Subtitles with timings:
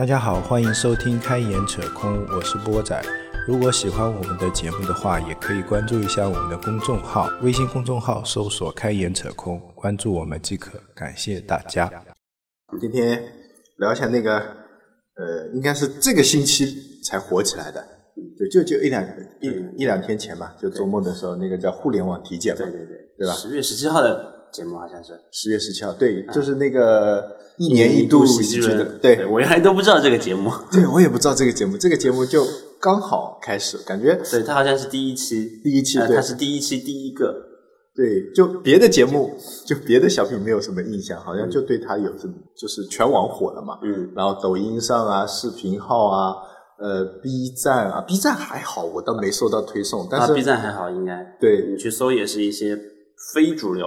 [0.00, 2.98] 大家好，欢迎收听《开眼扯空》，我是波仔。
[3.46, 10.80] 如果喜欢我们的节目的话，也可以关注一下我们的公众号，微信公众号搜索“开眼扯空”，关注我们即可。
[10.94, 11.92] 感谢大家。
[12.80, 13.22] 今天
[13.76, 17.86] 聊一下那个，呃，应该是这个星期才火起来的，
[18.50, 19.06] 就，就就一两
[19.42, 23.34] 一一两天前吧，就周末的时候，那个叫互联网体检嘛，对对对，对吧？
[23.34, 29.26] 十月十七号的节目好像是十月十七号，对，就是那个一年一度喜剧的，对。
[29.26, 32.44] 我原来都不知道这个节目， 对我也不知道这个节目，这个节目就
[32.80, 36.08] 刚好开始，感觉对，它好像是第一期，第一期对。
[36.08, 37.34] 呃它是第一期第一个，
[37.94, 39.36] 对，就别的节目，
[39.66, 43.78] 就别的小品没有什么印象，好像就对他有这么，就是全网火了嘛。
[43.82, 46.34] 嗯，然后抖音上啊，视频号啊，
[46.78, 51.36] 呃，B 站啊，B 站还好，我倒没收到推送，但啊是、，B 站还好，应该。
[51.40, 51.66] 对。
[51.70, 52.78] 你去搜也是一些
[53.34, 53.86] 非主流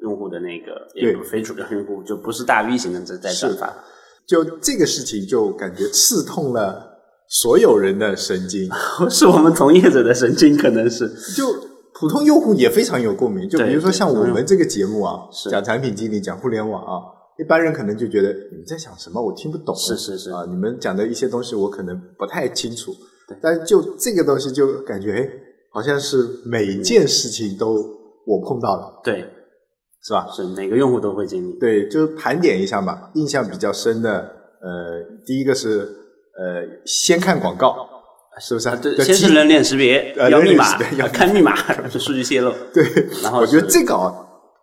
[0.00, 3.46] 用户的那个，也有非主流用户，就不是大 V 型的在在是。
[3.46, 3.84] 转发，
[4.26, 8.68] 就这个事情就感觉刺痛了所有人的神经，
[9.10, 11.08] 是我们从业者的神经，可能是。
[11.34, 11.46] 就
[11.98, 13.48] 普通用户也非常有共鸣。
[13.48, 17.00] 就比如说像我们这个节目啊，讲产品经理，讲互联网啊，
[17.38, 19.74] 一般人可能就觉得你们在讲什么，我听不懂。
[19.74, 20.30] 是是是。
[20.30, 22.94] 啊，你们讲的一些东西我可能不太清楚，
[23.40, 25.30] 但是就这个东西就感觉哎，
[25.70, 27.76] 好像是每件事情都
[28.26, 29.24] 我碰到了，对，
[30.06, 30.28] 是吧？
[30.30, 34.20] 是每个用户都会经历，对，就盘点一下嘛，印象比较深的，
[34.60, 35.80] 呃，第一个是
[36.38, 37.74] 呃，先看广告，
[38.38, 38.76] 是不是啊？
[38.80, 40.64] 对，先是人脸识别，呃 要密码
[40.96, 41.56] 要，看密码，
[41.90, 42.84] 是数据泄露，对，
[43.22, 44.14] 然后我觉得这个啊，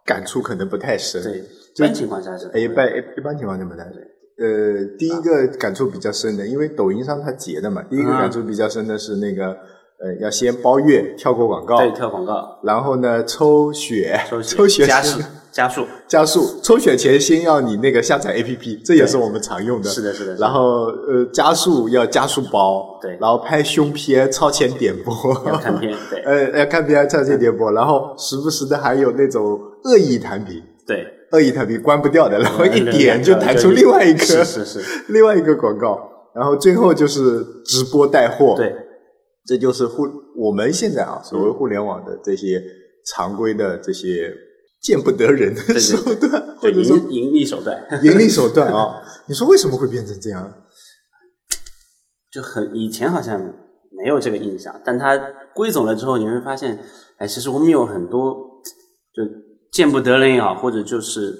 [0.05, 1.21] 感触可能不太深。
[1.21, 3.95] 对，一般情况下是哎，一般一般情况下不太深。
[4.39, 9.57] 呃，第一个感触比较深的，因为抖音上它截的嘛，第一个啊感触比较深的是那个，
[10.03, 19.89] 呃，要先包月跳过广告，对跳广告，然后呢抽血，抽抽血加速加速，加速，抽血前先要你那个下载 APP，这也是我们常用的。
[19.89, 23.17] 是的是的然后呃，加速要加速包，对。
[23.21, 25.13] 然后拍胸片超前点播，
[25.45, 26.21] 要看片，对。
[26.27, 35.97] 呃，要看片超前点播，然后时不时的还有那种恶意弹屏，对，恶意弹屏关不掉的，然后一点就弹出另外一个，是是是，另外一个广告，
[36.35, 38.75] 然后最后就是直播带货，，对
[39.45, 40.03] 这就是互
[40.35, 42.61] 我们现在啊所谓互联网的这些
[43.05, 44.33] 常规的这些
[44.81, 50.53] 见不得人的手段，或对者说盈盈利手段， 盈利手段啊，你说为什么会变成这样？
[52.31, 53.39] 就很以前好像
[53.91, 55.17] 没有这个印象，但它
[55.53, 56.79] 归总了之后，你会发现，
[57.17, 58.33] 哎，其实我们有很多
[59.13, 59.23] 就
[59.71, 61.33] 见不得人也好，或者就是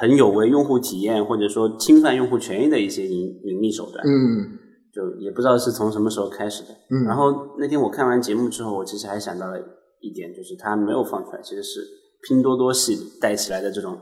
[0.00, 4.58] 很有违用户体验，或者说侵犯用户权益的一些盈盈利手段，嗯
[4.92, 6.68] 就也不知道是从什么时候开始的。
[6.90, 9.58] 嗯，然后那天我看完节目之后，我其实还想到了
[10.00, 11.80] 一点，就是他没有放出来，其实是
[12.28, 13.98] 拼多多系带起来的这种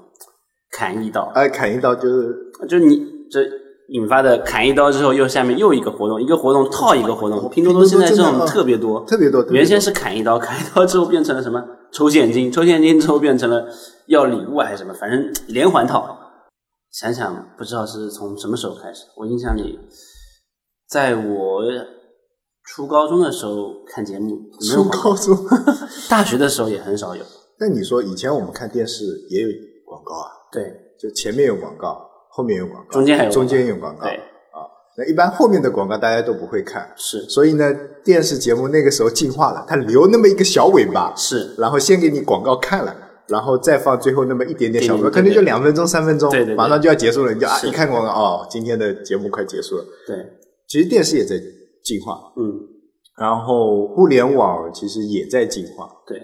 [0.73, 2.37] 砍一刀，哎，砍一刀就是
[2.69, 3.41] 就你这
[3.89, 7.49] 引发的砍一刀之后，又下面又一个活动，一个活动套一个活动。
[7.51, 13.67] 拼多多现在这种特别多，特别多，特别多原先是砍一刀，砍一刀之后变成了什么抽现金，抽现金之后变成了
[14.07, 16.17] 要礼物还是什么，反正连环套。
[16.93, 19.78] 想想不知道是从什么时候开始，我印象里，
[20.91, 21.62] 在我
[22.65, 25.39] 初高中的时候看节目，没有初高中。
[26.11, 27.23] 大学的时候也很少有。
[27.61, 29.49] 那你说以前我们看电视也有
[29.87, 30.65] 广告啊，对。
[30.99, 34.67] 就前面有广告，后面有广告，中间还有中间有广告，对，啊，
[34.99, 37.22] 那一般后面的广告大家都不会看，是。
[37.22, 37.72] 所以呢，
[38.05, 42.95] 电视节目那个时候进化了，它留那么一个小尾巴，是，然后先给你广告看了。
[43.28, 46.55] 然后再放最后那么一点点小可能就两分钟、三分钟，对对对。
[46.57, 47.69] 马上就要结束了，你就啊是。
[47.69, 49.84] 一看广告，哦，今天的节目快结束了。
[50.05, 50.17] 对，
[50.71, 51.37] 其实电视也在
[51.83, 52.47] 进化，嗯，
[53.19, 55.91] 然后互联网其实也在进化。
[56.07, 56.17] 对，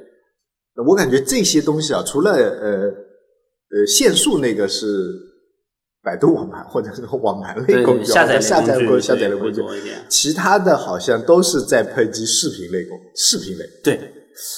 [0.86, 2.84] 我感觉这些东西啊，除了呃
[3.76, 4.86] 呃限速那个是
[6.00, 9.60] 百度网盘或者是网盘类工具啊，下载下载过类工具下载的工具。
[10.08, 13.64] 其他的好像都是在抨击视频类工视频类。
[13.82, 13.98] 对，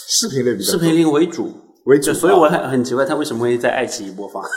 [0.07, 0.81] 视频类比较多。
[0.81, 1.51] 视频类为主，
[2.15, 4.43] 所以我很很奇怪，他为什么会在爱奇艺播放？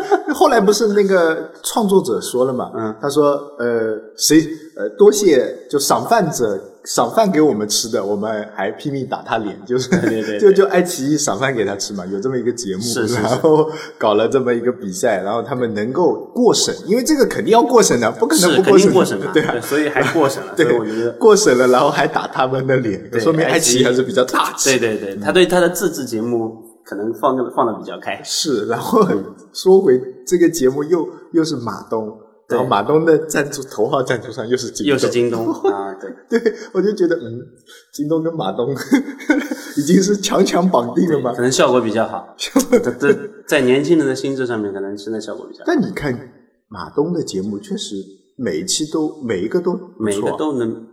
[0.34, 2.70] 后来不是那个创作者说了嘛？
[2.74, 4.40] 嗯，他说呃谁
[4.76, 19.54] 呃多谢就赏饭者赏饭给我们吃的，我们还拼命打他脸，就是对对对 就就爱奇艺赏饭给他吃嘛，有这么一个节目，是是是然后搞了这么一个比赛，然后他们能够过审，因为这个肯定要过审的，不可能不过审的，对啊。
[19.60, 20.52] 所以还过审了。
[20.56, 24.78] 对我觉得，过审了，然后还打他们的脸，说明爱奇艺爱奇艺还是比较大气。
[24.78, 28.20] 对对对，他对他的自制节目可能放的放的比较开。
[28.24, 29.06] 是，然后
[29.52, 29.96] 说回
[30.26, 37.40] 这个节目又又是马东，然后马东的赞助头号赞助商又是京东，又是京东 啊，对，对，我就觉得嗯，
[37.92, 38.74] 京东跟马东
[39.78, 41.40] 已经是强强绑定了吧可。
[41.42, 42.34] 能效果比较好。
[42.36, 43.16] 这这
[43.46, 45.64] 在年轻人的心智上面，可能真的效果比较好。
[45.66, 46.12] 但你看
[46.66, 47.94] 马东的节目，确实
[48.36, 50.89] 每一期都每一个都不每个都能爆。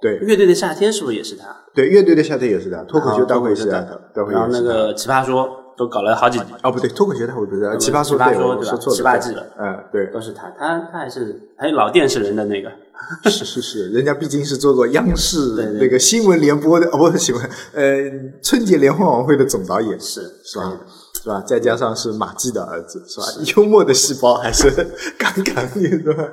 [0.00, 0.18] 对。
[0.18, 1.44] 乐队的夏天是不是也是他？
[1.74, 8.96] 对，乐队的夏天也是他，脱口秀大会是的的，大会然后那个奇葩说都搞了好几，哦不对，脱口秀大会不是奇葩奇葩说对，吧我说错了，对。
[8.96, 9.46] 七八季了。
[9.58, 12.70] 嗯，对，都是他，他他还是还有老电视人的那个，
[13.30, 15.38] 是是是，人家毕竟是做过央视
[15.80, 18.10] 那个新闻联播的， 哦不是新闻，呃，
[18.42, 20.78] 春节联欢晚会的总导演，是是吧？
[21.22, 21.28] 是。
[21.28, 21.42] 吧？
[21.46, 23.26] 再加上是马季的儿子，是吧？
[23.56, 24.70] 幽默的细胞还是
[25.18, 26.24] 杠杠的，是吧？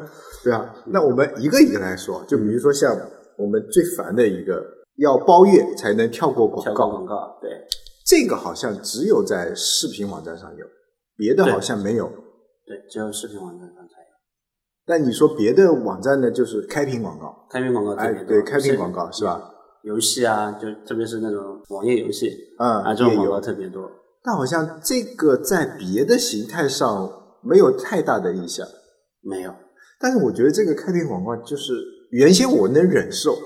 [0.44, 2.96] 对啊，那我们一个一个来说，就比如说像
[3.38, 4.64] 我们最烦的一个，
[4.98, 7.52] 要包月才能跳过广告，广告，对
[8.06, 10.66] 这个好像只有在视频网站上有，
[11.18, 12.06] 别的好像没有。
[12.66, 14.08] 对，只有视频网站上才有。
[14.86, 19.52] 但你说别的网站呢，就是开屏广告，开屏广告哎对，开屏广告是吧？
[19.84, 23.88] 游戏啊，就特别是那种网页游戏啊啊，这种广告特别多。
[24.24, 28.66] 但好像这个在别的形态上没有太大的影响。
[29.22, 29.54] 没有，
[30.00, 31.74] 但是我觉得这个开屏广告就是
[32.16, 33.38] 原先我能忍受，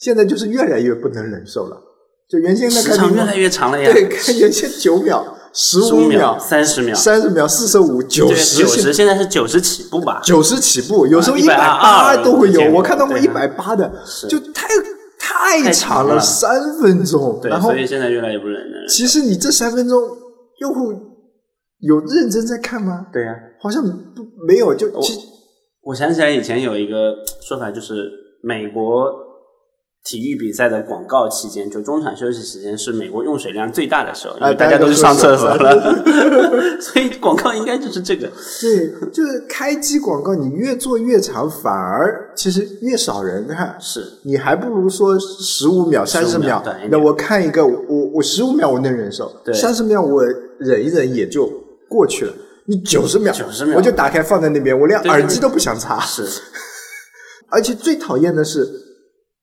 [0.00, 1.78] 现在就是越来越不能忍受了。
[2.26, 3.92] 就原先的时开屏广告长越来越长了呀。
[3.92, 10.22] 对，看原先九秒、十十五五秒、三十秒，三十秒、四十五、九十、九十，现在是九十起步吧？
[10.24, 12.72] 九十起步，有时候啊一百八122都会有。
[12.72, 13.92] 我看到过一对百八的，
[14.26, 14.68] 就太
[15.18, 17.38] 太太长了，三分钟。
[17.42, 18.88] 对，然后所以现在越来越不忍了。
[18.88, 20.00] 其实你这三分钟，
[20.60, 20.94] 用户
[21.80, 23.06] 有认真在看吗？
[23.12, 25.12] 对呀、好像不没有，就其
[25.84, 28.10] 我想起来以前有一个说法，就是
[28.42, 29.12] 美国
[30.04, 35.94] 体育比赛的广告期间，就中场休息时间是美国用水量最大的时候，因啊为大家都去上厕所了，
[36.80, 38.30] 所以广告应该就是这个。
[38.60, 43.76] 对，就是开机广告，你越做越长，反而其实越少人看。
[43.80, 50.22] 是你还不如说十五秒、三十秒那我看一个，我我十五秒我能忍受，对三十秒我
[50.58, 51.46] 忍一忍也就
[51.88, 52.32] 过去了。
[52.66, 53.76] 你九十秒，90秒。
[53.76, 56.00] 我就打开放在那边，我连耳机都不想插。
[56.00, 56.24] 是，
[57.50, 58.66] 而且最讨厌的是，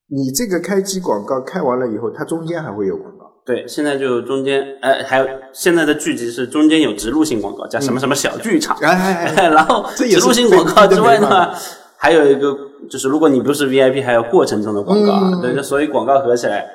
[0.10, 3.22] 你这个开机广告开完了以后，它中间还会有广告。
[3.46, 11.52] 对，现在就中间，呃，还有现在的剧集是中间有植入性广告，叫什么什么小剧场，哎哎哎， 然后植入性广告之外呢，
[11.98, 12.56] 还有一个
[12.90, 15.42] 就是如果你不是 VIP，还有过程中的广告啊，嗯。
[15.42, 16.66] 对，就所以广告合起来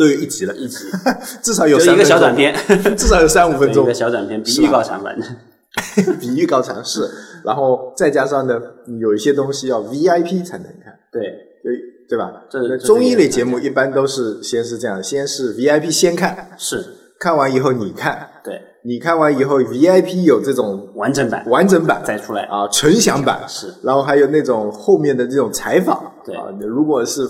[0.00, 0.78] 都有一集了，一集
[1.42, 2.54] 至少有三一个小短片，
[2.96, 3.84] 至少有三五分钟。
[3.84, 3.94] 一个。
[3.94, 7.08] 小短片比预告长，反 正比预告长是，
[7.44, 8.58] 然后再加上呢，
[8.98, 11.22] 有一些东西要 VIP 才能看，对。
[11.62, 11.74] 对
[12.08, 12.42] 对吧？
[12.50, 16.82] 这这那综艺这个也类节目一般都是先是这样，先是 VIP 先看，是，
[17.20, 18.58] 看完以后你看，对。
[18.82, 21.44] 你看完以后 VIP 有这种完整版。
[21.50, 22.00] 完整版。
[22.02, 23.44] 再出来，啊，纯享版。
[23.46, 26.34] 是，然后还有那种后面的这种采访，对。
[26.34, 27.20] 啊，那如果是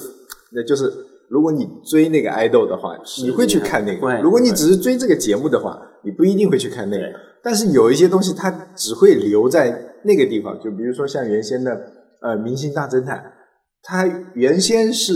[0.53, 0.85] 那就是
[1.31, 7.05] 如果你追那个爱豆的话，你会去看那会个；如果你只是追这个节目的话，你不一定会去看那个。
[7.43, 11.71] 但是有一些东西它只会留在那个地方，就比如说像原先的
[12.21, 13.17] 呃《明星大侦探》，
[13.83, 14.05] 它
[14.35, 15.15] 原先是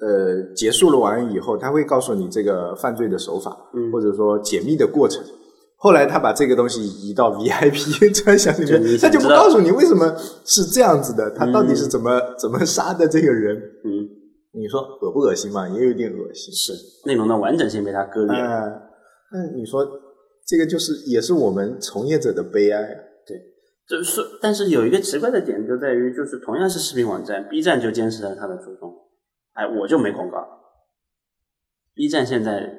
[0.00, 3.90] 呃结束了完以后，他会告诉你这个犯罪的手法，嗯。
[3.90, 5.22] 或者说解密的过程。
[5.80, 10.12] 后来他把这个东西移到 VIP 专享里面，他就不告诉你为什么
[10.44, 13.56] 是这样子的，他到底是怎么、怎么杀的这个人。
[13.84, 13.97] 嗯，
[14.58, 15.68] 你说恶不恶心嘛？
[15.68, 16.52] 也有点恶心。
[16.52, 16.72] 是
[17.06, 18.48] 内容的完整性被它割裂了。
[18.50, 18.72] 呃，
[19.32, 19.86] 那你说
[20.46, 22.82] 这个就是也是我们从业者的悲哀。
[23.26, 23.36] 对
[23.86, 28.92] 就是，但是有一个奇怪的点就在于，就是同样是视频网站，B 站就坚持了它的初衷，
[29.54, 30.38] 哎，我就没广告。
[31.94, 32.70] B 站现在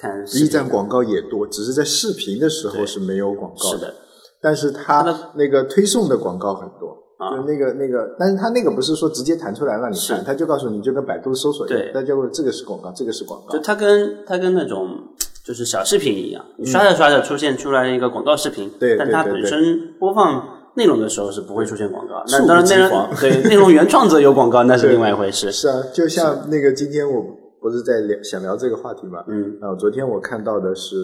[0.00, 3.94] 看 B 站广告也多，只是在视频的时候是没有广告是的，
[4.40, 7.03] 但是它那个推送的广告很多。
[7.28, 13.58] 啊就那个那个，但是它那个不是说直接弹出来让你看，是它就告诉你就跟百度搜索一样对，它就会这个是广告，这个是广告就。
[13.60, 14.88] 它跟它跟那种
[15.44, 22.24] 就是小视频一样，你刷着刷着出现出来一个广告视频，对但它本身播放内容的时候是不会出现广告。
[22.28, 25.52] 那当然，内容对内容原创者有广告，那是另外一回事。
[25.52, 27.22] 是啊，就像那个今天我
[27.60, 30.96] 不是在聊想聊这个话题嘛，嗯，啊，昨天我看到的是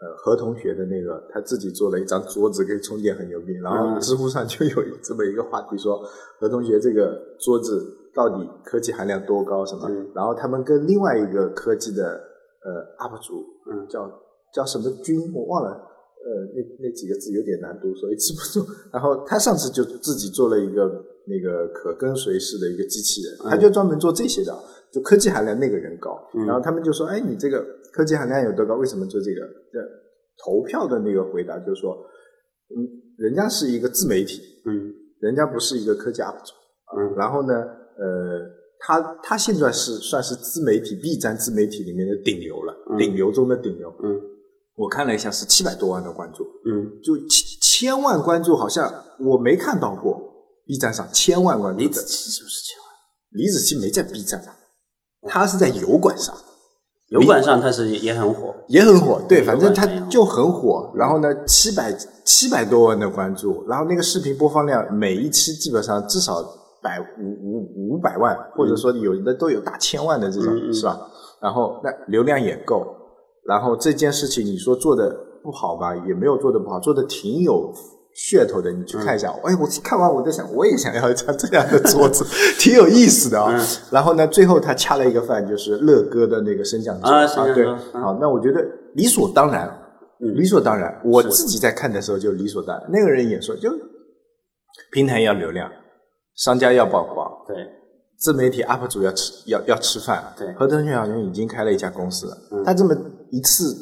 [0.00, 4.00] 呃何同学的那个他自己做了一张桌子可以充电很牛逼，然后嗯。
[4.00, 6.02] 知乎上就有这么一个话题说
[6.38, 7.84] 何同学这个桌子
[8.14, 10.10] 到底科技含量多高什么，嗯。
[10.14, 12.20] 然后他们跟另外一个科技的
[12.64, 13.86] 呃 UP 主，嗯。
[13.88, 14.10] 叫
[14.52, 15.90] 叫什么君我忘了。
[16.26, 18.66] 呃，那那几个字有点难读，所以记不住。
[18.90, 24.58] 然后他上次就自己做了一个那个可跟随式的一个机器人，他就专门做这些的，
[24.94, 26.16] 就科技含量那个人高。
[26.34, 28.76] 嗯然后他们就说：“哎，你这个科技含量有多高？
[28.76, 29.40] 为什么做这个？”
[29.74, 29.80] 的
[30.44, 31.96] 投票的那个回答就是说
[32.70, 32.86] ：“嗯，
[33.18, 36.52] 人家是一个自媒体，嗯人家不是一个科技 UP 主。
[36.86, 38.40] 啊嗯然后呢，呃，
[38.78, 43.92] 他他现在是算是自媒体 B 站自媒体里面的顶流了，嗯顶流中的顶流。
[44.02, 44.20] 嗯
[44.76, 46.42] 我看了一下，是七百多万的关注。
[46.66, 50.20] 嗯，就千千万关注，好像我没看到过。
[50.66, 52.86] ，B 站上千万关注的李子柒是不是千万？
[53.30, 54.52] 李子柒没在 B 站上，
[55.26, 56.34] 他是在油管上。
[57.08, 60.90] 油管上他是也很火，也很火，对，反正他管上也很火就很火。
[60.94, 66.42] 然后呢，七百七百多万的关注，然后那个视频播放量每一期基本上至少
[66.82, 70.98] 百五五五百万，或者说有的都有大千万的这种，是吧？
[71.40, 72.84] 然后那流量也够，
[73.46, 77.72] 然后这件事情你说做的不好吧，也没有做的不好，做的挺有。
[78.16, 79.28] 噱头的，你去看一下。
[79.28, 79.52] 嗯。
[79.52, 82.24] 哎，我看完我在想，我也想要一张这样的桌子，
[82.58, 83.66] 挺有意思的啊、嗯。
[83.90, 87.10] 然后呢，最后他掐了一个饭，就是乐哥的那个升降桌。
[87.10, 87.78] 啊对，嗯。
[88.02, 89.68] 好，那我觉得理所当然，
[90.20, 90.34] 嗯。
[90.34, 91.00] 理所当然。
[91.04, 92.88] 我自己在看的时候就理所当然。
[92.90, 93.70] 那个人也说，就
[94.92, 95.70] 平台要流量，
[96.36, 97.56] 商家要曝光，对，
[98.18, 100.32] 自媒体 UP 主要吃要要吃饭。
[100.36, 100.52] 对。
[100.54, 102.64] 何腾讯好像已经开了一家公司了，嗯。
[102.64, 102.94] 他这么
[103.30, 103.74] 一次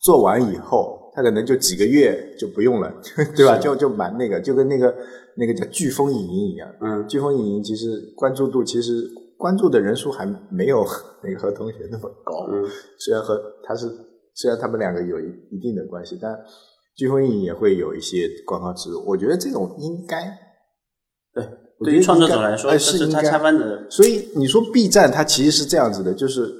[0.00, 2.92] 做完以后，他可能就几个月就不用了，
[3.34, 3.56] 对吧？
[3.56, 4.94] 就就蛮那个，就跟那个
[5.38, 6.70] 那个叫飓风影音一样。
[6.82, 9.02] 嗯，飓风影音其实关注度其实
[9.38, 10.84] 关注的人数还没有
[11.24, 12.46] 那个何同学那么高。
[12.52, 12.62] 嗯，
[12.98, 13.86] 虽然和他是
[14.34, 16.30] 虽然他们两个有一一定的关系，但
[16.98, 19.02] 飓风影也会有一些广告植入。
[19.06, 20.38] 我觉得这种应该
[21.32, 21.48] 对，
[21.82, 26.52] 对于创作者来说，哎是应该插班的，所以你说 B 站它其实是这样子的，就是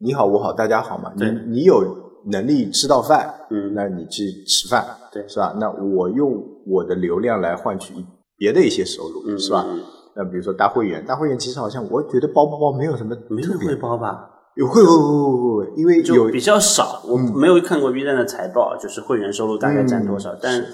[0.00, 1.24] 你好我好大家好嘛，你
[1.58, 3.72] 你有能力吃到饭，嗯。
[3.74, 5.26] 那你去吃饭，对。
[5.28, 5.54] 是吧？
[5.58, 7.94] 那我用我的流量来换取
[8.36, 9.64] 别的一些收入，嗯是吧？
[9.68, 9.80] 嗯
[10.14, 14.28] 那比如说大会员，大会员其实好像我觉得包不包没有什么没人特别会包吧？
[14.56, 20.64] 有会会会会会，因为有就比较少，我没有看过 B 站的财报，就是会员收入大概占多少，嗯但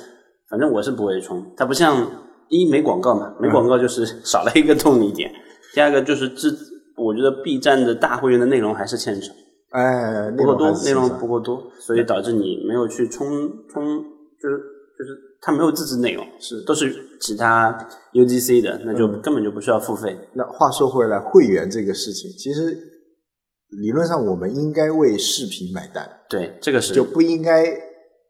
[0.51, 2.05] 反正我是不会充，它不像
[2.49, 5.31] 一没广告嘛，没广告就是少了一个动力点，
[5.73, 6.49] 第二个就是这，
[6.97, 9.33] 我觉得 B 站的大会员的内容还是欠少，
[9.71, 13.29] 哎不够多，内容不够多，所以导致你没有去充
[13.69, 14.03] 充，
[14.41, 14.57] 就是
[14.99, 22.77] 就是它没有自制内容，是都是其他 UGC 的，那就嗯根本就不需要付费，那话说回来，会员这个事情，其实
[23.83, 27.65] 理论上我们应该为视频买单，对，这个是就不应该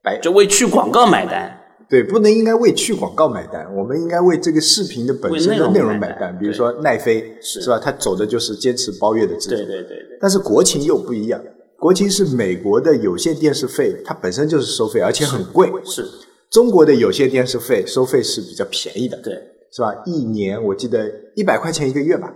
[0.02, 1.57] 白就为去广告买单。
[1.88, 6.21] 对，不能应该为去广告买单，我们应该为这个视频的本身的内容容买单。
[6.21, 7.80] 买单比如说奈飞是是吧？
[7.83, 11.42] 它走的就是坚持包月的制度，对对对对，但是国情又不一样，
[11.78, 15.71] 国情是美国的有线电视费，它本身就是收费，而且很贵。
[15.85, 16.04] 是，
[16.50, 19.33] 中国的有线电视费收费是比较便宜的，对，
[19.73, 19.95] 是吧？
[20.04, 22.30] 一年我记得一百块钱一个月吧。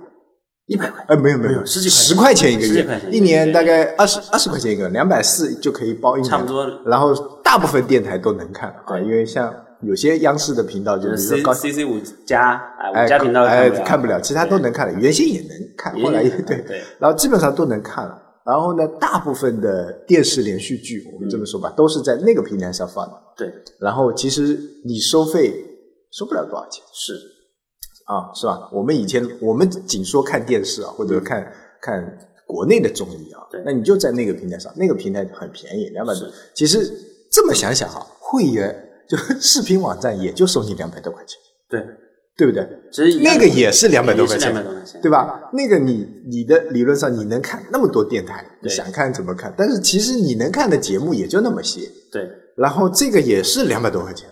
[0.73, 1.05] 一百块。
[1.09, 2.07] 呃，没有没有十几块钱。
[2.07, 2.85] 十块钱一个月。
[2.85, 6.67] 块钱，一年大概二十二十块钱一个，两百四就可以包一年，差不多。
[6.87, 16.63] 然后大部分电台都能看啊，因为像有些央视的频道，就就是 C 高 C C 五加啊，哎五加频道哎看不了，其他都能看了，原先也能看，后来也对。
[16.67, 18.19] 对，然后基本上都能看了。
[18.45, 23.15] 然后呢，大部分的电视连续剧，我们这么说吧，都是在那个平台上放的。
[23.37, 25.55] 对，然后其实你收费
[26.11, 26.83] 收不了多少钱。
[26.93, 27.15] 是，
[28.13, 28.69] 啊，是吧？
[28.71, 31.51] 我们以前我们仅说看电视啊，或者看、
[31.81, 36.29] 看国内的综艺啊对，那你就在那个平台上，那个平台很便宜，两百多。
[36.55, 36.79] 其实
[37.31, 38.75] 这么想想啊，会员
[39.09, 41.39] 就视频网站也就收你两百多块钱，
[41.71, 41.81] 对，
[42.37, 42.69] 对不对？
[42.93, 45.51] 其实那个也是两百多块钱200多块钱，对吧？
[45.55, 49.55] 那个你你的理论上你能看那么多电台，你想看怎么看？
[49.57, 54.29] 但是其实你能看的节目也就那么些，对，然后这个也是两百多块钱，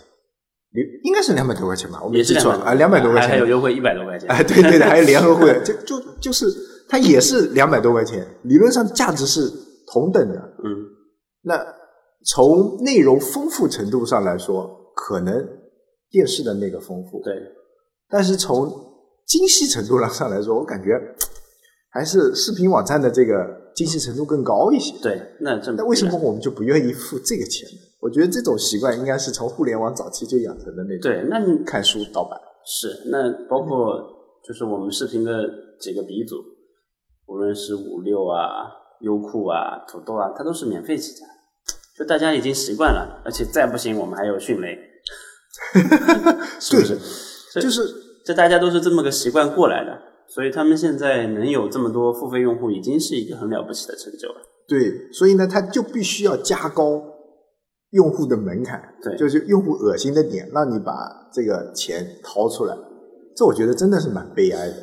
[0.73, 2.01] 你应该是两百多块钱吧？
[2.03, 6.47] 我没记错啊，两百多块钱，还还有优惠一百多块钱，哎，对对的，还有联合会，就就就是
[6.89, 9.51] 它也是两百多块钱，理论上价值是
[9.93, 10.37] 同等的。
[10.63, 10.71] 嗯，
[11.43, 11.61] 那
[12.25, 15.45] 从内容丰富程度上来说，可能
[16.09, 17.35] 电视的那个丰富，对，
[18.09, 18.71] 但是从
[19.27, 20.91] 精细程度上来说，我感觉
[21.91, 23.35] 还是视频网站的这个
[23.75, 24.95] 精细程度更高一些。
[25.03, 27.90] 对，那这那为什么我们就不愿意付这个钱呢？
[28.01, 31.03] 我觉得这种习惯应该是从互联网早期就养成的那种。
[31.03, 31.25] 对？
[31.29, 32.41] 那你看书盗版。
[32.63, 33.99] 是那包括
[34.47, 35.33] 就是我们视频的
[35.81, 36.37] 几个鼻祖，
[37.27, 38.69] 无论是五六啊、
[39.01, 41.25] 优酷啊、土豆啊，它都是免费起家，
[41.99, 44.79] 就大家已经习惯了，而且再不行我们还有迅雷，
[46.61, 46.99] 是不是？
[47.55, 47.83] 这就是
[48.27, 54.37] 这大家都是这么个习惯过来的，所以他们现在能有这么多付费用户，已经是一个很了不起的成就了。
[54.69, 57.03] 对，所以呢，它就必须要加高
[57.91, 62.77] 用户的门槛，对就是用户恶心的点，让你把这个钱掏出来。
[63.37, 64.75] 这我觉得真的是蛮悲哀的。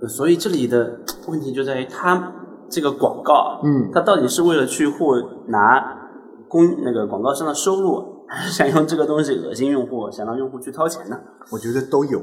[0.00, 2.32] 呃所以这里的问题就在于，它
[2.68, 5.16] 这个广告，嗯它到底是为了去获
[5.48, 6.08] 拿
[6.48, 11.16] 公那个广告商的收入，还 是想用这个东西恶心用户，想让用户去掏钱呢？
[11.52, 12.20] 我觉得都有。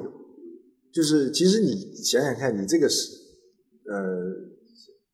[0.94, 1.70] 就是其实你
[2.04, 3.10] 想想看，你这个是
[3.90, 3.96] 呃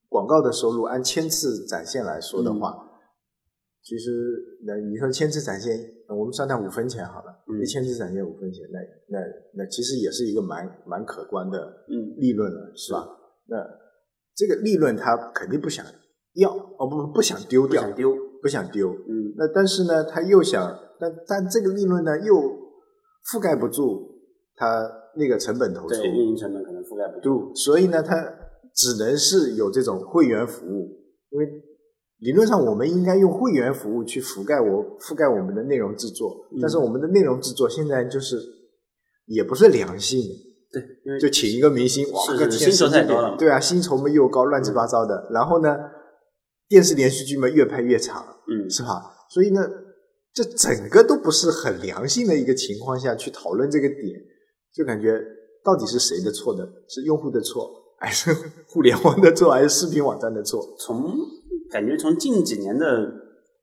[0.09, 2.75] 广告的收入按千次展现来说的话，
[3.87, 4.11] 其实
[4.65, 5.71] 那你说千次展现
[6.09, 7.55] 那我们算它五分钱好了，嗯。
[7.61, 12.11] 一千次展现五分钱，那那那其实也是一个蛮蛮可观的嗯。
[12.17, 13.07] 利润了，是吧？
[13.47, 13.55] 那
[14.35, 15.85] 这个利润他肯定不想
[16.35, 18.89] 要，哦不不想丢掉，不想丢，不想丢。
[19.07, 19.31] 嗯。
[19.37, 22.35] 那但是呢，他又想，但但这个利润呢又
[23.31, 24.19] 覆盖不住
[24.55, 24.65] 他
[25.15, 28.15] 那个成本投出对，，运营成本可能覆盖不住，度，所以呢，他
[28.75, 30.91] 只能是有这种会员服务，
[31.29, 31.47] 因为
[32.19, 38.41] 理论上我们应该用会员服务去覆盖我覆盖我们的内容制作，嗯但是我们的内容制作现在就是
[39.27, 40.19] 也不是良性
[40.71, 45.77] 的，对，因为就请一个明星，哇，是个天酬太高了对啊，薪酬嘛又高，乱七八糟的，然后呢，
[46.67, 49.13] 电视连续剧嘛越拍越长，嗯是吧？
[49.29, 49.61] 所以呢，
[50.33, 54.01] 这整个都不是很良性的一个情况下去讨论这个点，
[54.73, 55.21] 就感觉
[55.63, 56.65] 到底是谁的错呢？
[56.87, 57.69] 是用户的错，
[57.99, 58.33] 还是
[58.67, 60.75] 互联网的错，还是视频网站的错？
[60.79, 61.13] 从
[61.71, 63.11] 感觉从近几年的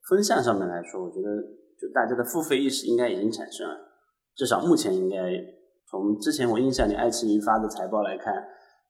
[0.07, 1.41] 风向上面来说，我觉得
[1.79, 3.75] 就大家的付费意识应该已经产生了，
[4.35, 5.17] 至少目前应该
[5.89, 8.33] 从之前我印象里爱奇艺发的财报来看，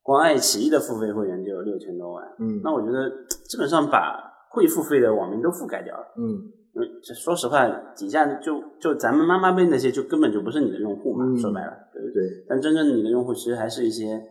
[0.03, 3.09] 光爱奇艺的付费会员就有六千多万，嗯那我觉得
[3.47, 6.05] 基本上把会付费的网民都覆盖掉了。
[6.17, 11.23] 嗯因为这说实话，底下就就咱们妈妈辈那些，就根本就不是你的用户嘛。
[11.23, 12.21] 嗯说白了，对不对？
[12.49, 14.21] 但真正你的用户其实还是一些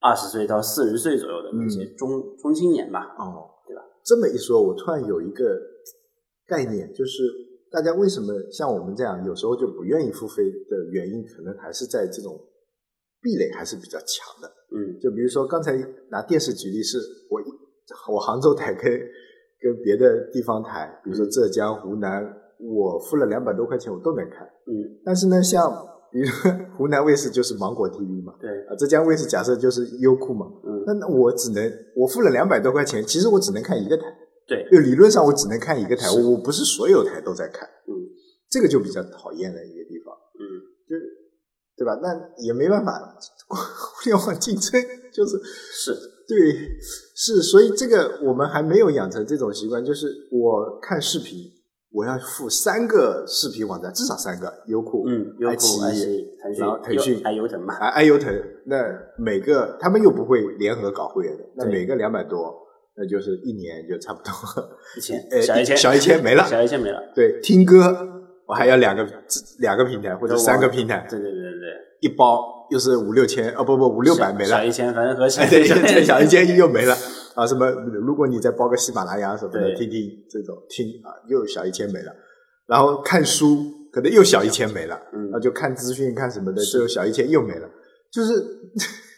[0.00, 3.14] 二十岁到四十岁左右的那些中、中青年吧。
[3.16, 3.46] 哦？
[4.10, 5.56] 这么一说，我突然有一个
[6.44, 7.22] 概念，就是
[7.70, 12.34] 大家为什么像我们这样有时候就不愿意付费的原因，可能还是在这种
[13.22, 14.50] 壁垒还是比较强的。
[14.74, 15.78] 嗯就比如说刚才
[16.10, 16.98] 拿电视举例，是
[17.30, 17.40] 我
[18.12, 18.82] 我杭州台跟
[19.60, 22.20] 跟别的地方台，比如说浙江、湖南，
[22.58, 24.44] 我付了两百多块钱，我都能看。
[24.66, 25.70] 嗯，但是呢，像
[26.12, 34.04] 比如说湖南卫视就是芒果 TV 嘛，对，啊，浙江卫视假设就是优酷嘛，嗯那那我只能我付了两百多块钱，其实我只能看一个台，
[34.46, 37.94] 对，就理论上我只能看一个台，是我不是所有台都在看，嗯
[38.50, 40.42] 这个就比较讨厌的一个地方，嗯
[40.88, 40.96] 就
[41.76, 41.94] 对吧？
[42.02, 42.08] 那
[42.44, 43.16] 也没办法，
[43.48, 44.82] 互 联网竞争
[45.14, 45.94] 就是是，
[46.28, 46.36] 对，
[47.14, 51.50] 是，所以这个我们还没有养成这种习惯，就是我看视频，
[51.92, 57.20] 我要付三个视频网站，至少三个，优酷、嗯，优爱奇酷、爱奇艺、腾讯、腾讯。
[57.24, 58.32] 爱优腾嘛，啊，爱优腾，
[58.66, 58.76] 那
[59.18, 62.54] 每个他们又不会联合搞会员的，那每个两百多，
[62.96, 64.32] 那就是一年就差不多。
[64.96, 66.44] 一千 呃，小一千，小一千没了。
[66.44, 67.96] 小一千没了，对，听歌
[68.46, 69.04] 我还要两个
[69.58, 71.50] 两个平台或者三个平台，对对对对。
[71.50, 71.68] 对，
[72.00, 74.50] 一包又是五六千，哦不不五六百没了。
[74.50, 76.96] 小，一千，反正合起哎来对 对，小一千又没了
[77.34, 77.46] 啊！
[77.46, 77.70] 什么？
[77.70, 82.12] 如果你再包个喜马拉雅什么的，听听这种听啊，又小一千没了。
[82.66, 83.56] 然后看书
[83.92, 87.68] 可能又小一千没了，嗯啊，就看资讯看什么的，就小一千又没了。
[88.12, 88.32] 就是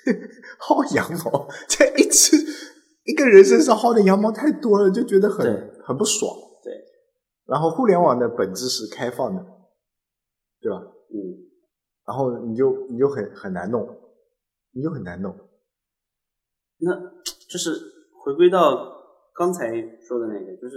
[0.61, 2.37] 薅羊毛，这一次
[3.05, 5.45] 一个人身上薅的羊毛太多了，就觉得很
[5.85, 6.35] 很不爽。
[6.63, 6.73] 对，
[7.47, 9.45] 然后互联网的本质是开放的，
[10.61, 10.79] 对吧？
[11.11, 11.49] 嗯。
[12.05, 13.89] 然后你就你就很很难弄，
[14.73, 15.33] 你就很难弄。
[16.79, 16.93] 那
[17.49, 17.71] 就是
[18.25, 18.89] 回归到
[19.35, 19.69] 刚才
[20.07, 20.77] 说的那个，就是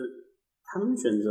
[0.64, 1.30] 他们选择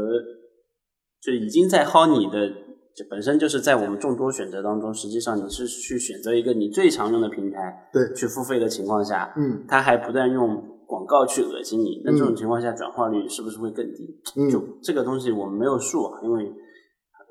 [1.21, 2.49] 就已经在薅你的，
[2.95, 14.21] 这本身就是在我们众多选择当中，实际上你是去选择一个你最常用的平台对，去付费的情况下，嗯他还不断用广告去恶心你，那这种情况下转化率是不是会更低？
[14.37, 16.53] 嗯，就这个东西我们没有数啊，因为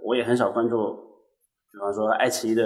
[0.04, 0.76] 我也很少关注，
[1.72, 2.64] 比方说爱奇艺的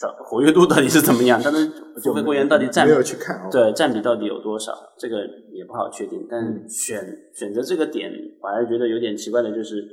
[0.00, 1.68] 转活跃度到底是怎么样，但是
[2.02, 3.48] 付费会员到底占没有去看啊、哦。
[3.52, 5.18] 对占比到底有多少，这个
[5.52, 6.26] 也不好确定。
[6.30, 8.10] 但嗯选、选择这个点，
[8.40, 9.84] 我还是觉得有点奇怪的，就是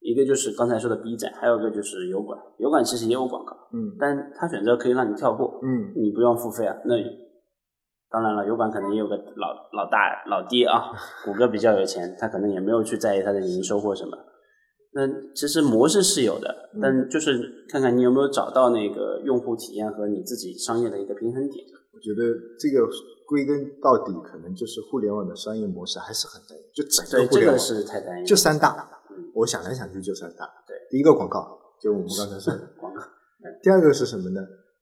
[0.00, 2.38] 一个就是刚才说的 B 站，还有一个就是油管。
[2.58, 6.76] 油管其实也有广告，嗯但它选择可以让你跳过，嗯你不用付费啊。
[6.84, 6.96] 那
[8.10, 10.92] 当然了，油管可能也有个老老大老爹啊，
[11.24, 14.18] 谷歌比较有钱，他可能也没有去在意它的营收或什么。
[14.94, 21.66] 那其实模式是有的，嗯但就是看看你有没有找到那个用户体验和你自己商业的一个平衡点。
[21.92, 22.22] 我觉得
[22.58, 22.86] 这个
[23.26, 29.30] 归根到底，可能就是互联网的商业模式还是很单一，就整个个互联网是太单一了，就三大嗯。
[29.34, 30.44] 我想来想去就三大。
[30.66, 32.70] 对，第一个广告，就我们刚才说的。
[32.78, 33.00] 广告。
[33.62, 34.40] 第二个是什么呢？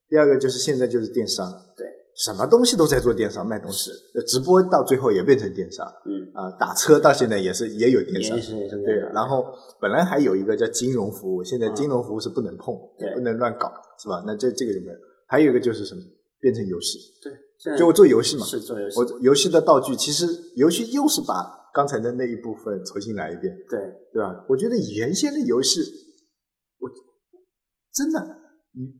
[0.09, 3.91] 第二个就是现在就是电商，对，什么东西都在做电商卖东西，
[4.27, 5.87] 直播到最后也变成电商。
[6.05, 8.37] 嗯，啊，打车到现在也是也有电商。
[8.37, 9.47] 也，是也是对，然后
[9.81, 13.15] 本来还有一个叫金融服务，现在嗯金融服务是不能碰，对。
[13.15, 14.23] 不能乱搞，是吧？
[14.27, 14.99] 那这这个就没有。
[15.27, 16.01] 还有一个就是什么，
[16.41, 21.35] 变成游戏，对，就我做游戏嘛，是做游戏，我游戏的道具，其实游戏又是把
[21.73, 23.81] 刚才的那一部分重新来一遍，对，
[24.13, 24.45] 对吧？
[24.49, 25.81] 我觉得原先的游戏，
[26.81, 26.91] 我
[27.95, 28.21] 真的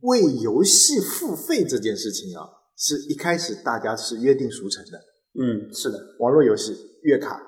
[0.01, 4.97] 为游戏付费这件事情啊，是一开始大家是约定俗成的，
[5.39, 7.41] 嗯，是的，网络游戏月卡。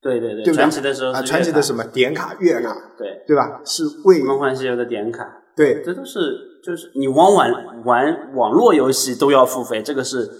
[0.00, 3.60] 对对对，对传奇的时候啊，传奇的什么点卡、月卡，对，对吧？
[3.64, 5.82] 是为梦幻西游的点卡，对。
[5.82, 6.20] 这都是
[6.64, 7.50] 就是你往往
[7.84, 10.30] 玩网络游戏都要付费，这个是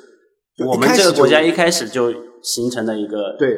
[0.65, 3.57] 我们这个国家一开始就形成的一个对。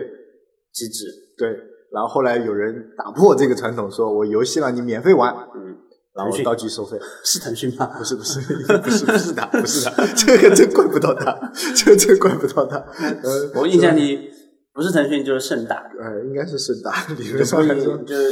[0.72, 1.04] 机制。
[1.36, 1.48] 对，
[1.92, 5.76] 然后后来有人打破这个传统，说我游戏让你免费玩，嗯，
[6.14, 6.98] 然后道具收费。
[7.24, 7.86] 是腾讯吗？
[7.98, 12.76] 不是不是不是不是的，不是的， 这个真怪不到他，这个真怪不到他。
[12.76, 14.30] 呃，我印象里
[14.72, 18.30] 不是腾讯就是盛大，呃，应该是盛大， 理就论上来说，就是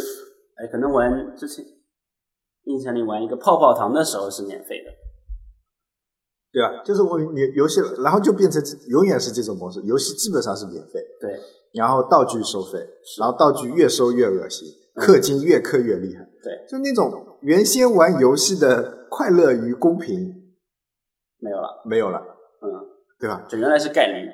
[0.57, 1.65] 哎，可能玩之前
[2.65, 4.91] 印象里玩一个泡泡糖的时候是免费的，
[6.53, 6.83] 对吧？
[6.85, 11.39] 就是我你游戏，然后就变成永远是这种模式，游戏基本上是免费，对。
[11.75, 12.79] 然后道具收费，
[13.21, 20.35] 然后道具越收越恶心，氪金越氪越厉害，对，就那种原先玩游戏的快乐与公平。
[21.41, 22.19] 没有了，没有了，
[22.63, 22.67] 嗯，
[23.21, 23.47] 对吧？
[23.49, 24.29] 就原来是概率，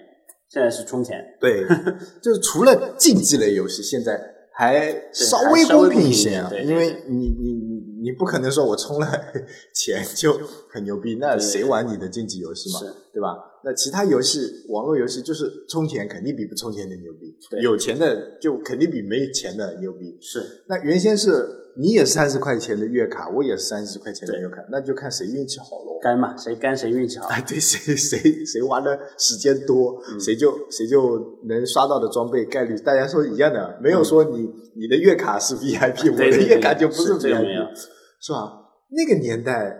[0.48, 1.66] 现在是充钱，对，
[2.22, 4.18] 就是除了竞技类游戏，现在
[4.54, 9.06] 还稍微公平一些啊因为你你你你不可能说我充了
[9.74, 10.38] 钱就
[10.70, 12.86] 很牛逼，那谁玩你的竞技游戏嘛，是。
[13.12, 13.36] 对吧？
[13.64, 20.18] 那其他游戏，网络游戏就是充钱肯定比不充钱的牛逼，对有钱的就肯定比没钱的牛逼。
[20.20, 25.98] 是那原先是你也三十块钱的月卡，我也是三十块钱的月卡，那就看谁运气好喽。
[26.02, 26.36] 干嘛？
[26.36, 34.46] 谁干谁运气好，哎，对，谁谁谁玩的时间多，嗯谁就谁就能刷到的装备概率，大家说一样的，没有说你、
[34.76, 37.74] 你的月卡是 VIP，我的月卡就不是 VIP，
[38.20, 38.60] 是吧？
[38.90, 39.74] 那个年代，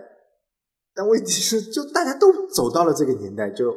[0.95, 3.67] 但问题是，就大家都走到了这个年代，就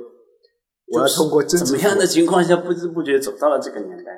[0.87, 4.13] 我要通过真怎么样的情况下不知不觉走到了这个年代，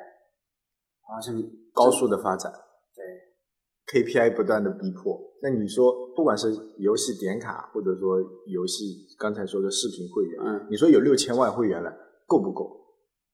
[1.01, 1.33] 好像
[1.73, 2.53] 高速的发展
[2.95, 5.19] 对，KPI 不断的逼迫。
[5.41, 11.91] 那你说，不管是游戏点卡，或者说游戏刚才说的视频会员，嗯你说有六千万会员了，
[12.27, 12.69] 够不够？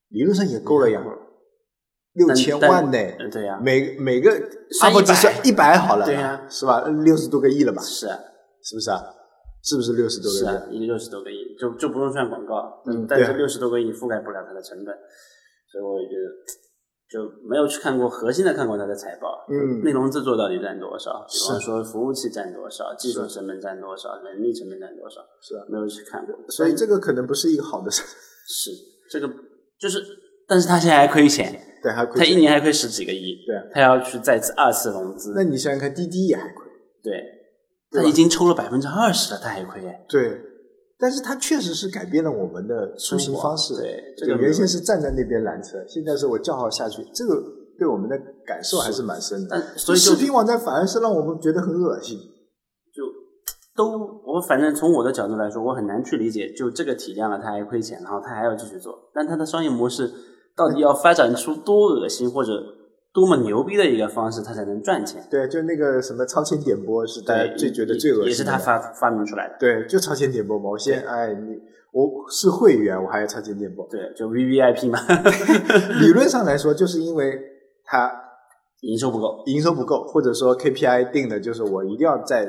[0.08, 1.04] 理论上也够了呀，
[2.14, 2.98] 六千万呢？
[3.20, 4.32] 呃对呀，每每个
[4.72, 6.88] 算 UP 值100算一百好了，对呀是吧？
[6.88, 7.82] 六十多个亿了吧？
[7.82, 8.18] 是啊
[8.64, 9.04] 是不是啊？
[9.63, 10.39] 是不是六十多个亿？
[10.39, 14.96] 是啊，一六十多个亿，就就不用算广告，嗯但这六十多个亿覆盖不了它的成本，
[15.72, 16.28] 所以我也觉得
[17.10, 28.04] 就没有去看过核心的看过它的财报，嗯内容制作到底占多少，比是方说服务器占多少，技术成本占多少，人力成本占多少，是啊没有去看过，所以这个可能不是一个好的事。
[28.50, 28.72] 是
[29.10, 29.28] 这个
[29.78, 30.02] 就是，
[30.48, 31.52] 但是他现在还亏钱，
[31.84, 32.38] 对，还亏他一。
[32.38, 36.65] 年还亏十几个亿，对啊他要去再次二次融资，那你想想看，滴滴也还亏。
[37.04, 37.12] 对，
[37.91, 40.41] 他已经抽了百分之二十了，他还亏哎，对，
[41.00, 43.76] 但是他确实是改变了我们的出行方式。
[43.76, 47.41] 对这个原先是站在那边拦车，现在是我叫号下去，这个
[47.78, 49.47] 对我们的感受还是蛮深的。
[49.52, 52.17] 但所以视频网站反而是让我们觉得很恶心。
[52.93, 53.04] 就
[53.76, 60.12] 都我反正从我的角度来说，我很难去理解，就这个体量了，他还亏钱，然后他还要继续做，但他的商业模式
[60.56, 62.52] 到底要发展出多恶心或者
[63.13, 65.26] 多么牛逼的一个方式，他才能赚钱？
[65.30, 69.56] 对，就那个什么超前点播是大家，最觉得最恶心的，也是他发发明出来的。
[69.60, 70.70] 对，就超前点播嘛。
[70.70, 71.60] 我先哎，你
[71.91, 73.88] 我是会员，我还要超前点播。
[73.89, 75.00] 对，就 V V I P 嘛，
[76.00, 77.39] 理论上来说，就是因为
[77.84, 78.12] 它
[78.82, 79.41] 营收不够。
[79.48, 82.48] 营收不够，或者说 KPI 定的就是我一定要再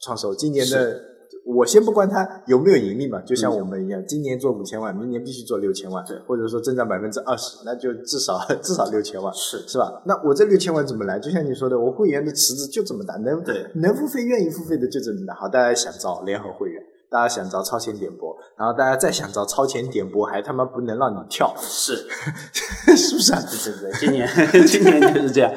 [0.00, 0.34] 创收。
[0.34, 1.00] 今年的
[1.44, 10.02] 我先不管它有没有盈利嘛，就像我们一样，今年做五千万，明年必须做六千万，对或者说增长百分之二十，那就至少 至少六千万，是是吧？
[10.04, 11.18] 那我这六千万怎么来？
[11.18, 15.34] 就像你说的，我会员的池子就这么大，能对能付费、愿意付费的就这么大。
[15.34, 16.82] 好，大家想招联合会员。
[17.10, 22.06] 大家想招超前点播，然后大家再想招超前点播，还他妈不能让你跳，是，
[22.94, 23.42] 是不是啊？
[23.48, 24.28] 对对对，今年
[24.68, 25.50] 今年就是这样。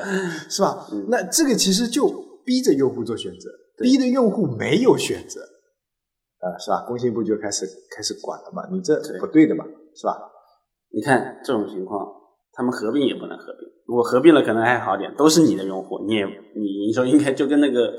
[0.50, 0.88] 是吧？
[0.94, 2.08] 嗯那这个其实就
[2.46, 5.42] 逼着用户做选择，逼着用户没有选择，
[6.42, 6.84] 啊、是吧？
[6.88, 10.18] 工信部就开始开始管了嘛，你这不对的嘛，是吧？
[10.90, 12.06] 你看这种情况，
[12.52, 13.70] 他们合并也不能合并。
[13.86, 17.94] 如果合并了，可能还好点，都是你的用户，你也你营收应该就跟那个，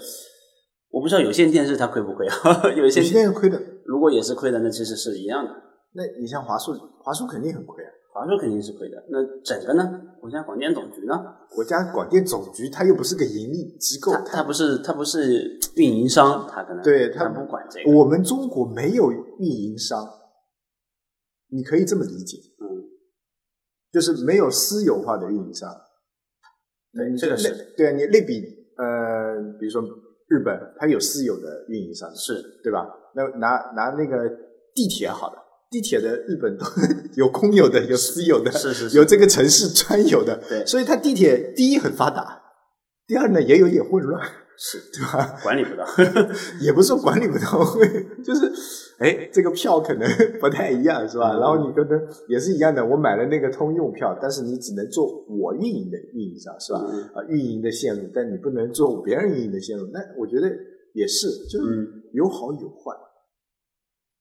[0.90, 2.34] 我不知道有线电视它亏不亏啊？
[2.76, 5.50] 有有线电视亏的，如果也是亏的，那其实是一样的。
[5.94, 7.90] 那你像华数，华数肯定很亏啊。
[8.12, 10.01] 华数肯定是亏的，那整个呢？
[10.22, 11.34] 国家广电总局呢？
[11.50, 17.90] 国家广电总局它又不是个盈利机构它，它不是它不是运营商，它可能对它它不管这个。
[17.90, 20.08] 我们中国没有运营商，
[21.48, 22.86] 你可以这么理解，嗯，
[23.90, 25.68] 就是没有私有化的运营商。
[26.92, 28.44] 你对这个是类对啊，你类比
[28.76, 29.82] 呃，比如说
[30.28, 32.86] 日本，它有私有的运营商，是对吧？
[33.16, 34.30] 那拿拿那个
[34.72, 35.41] 地铁好了，
[35.72, 36.66] 地铁的日本都
[37.16, 42.42] 有公有的，有私有的，是是是有这个城市专有的，对所以它地铁第一很发达，
[43.06, 44.22] 第二呢也有点混乱，
[44.58, 45.40] 是对吧？
[45.42, 45.84] 管理不到。
[46.60, 47.88] 也不是说管理不到位，
[48.22, 48.52] 就是
[48.98, 50.06] 哎，这个票可能
[50.38, 51.32] 不太一样，是吧？
[51.32, 56.84] 嗯然后你可能也是一样的，我买了那个通用票，但是你只能坐我运营的运营商，是吧？
[56.92, 59.88] 嗯啊，运营的线路，但你不能坐别人运营的线路。
[59.90, 60.46] 那我觉得
[60.94, 62.94] 也是，就是嗯有好有坏。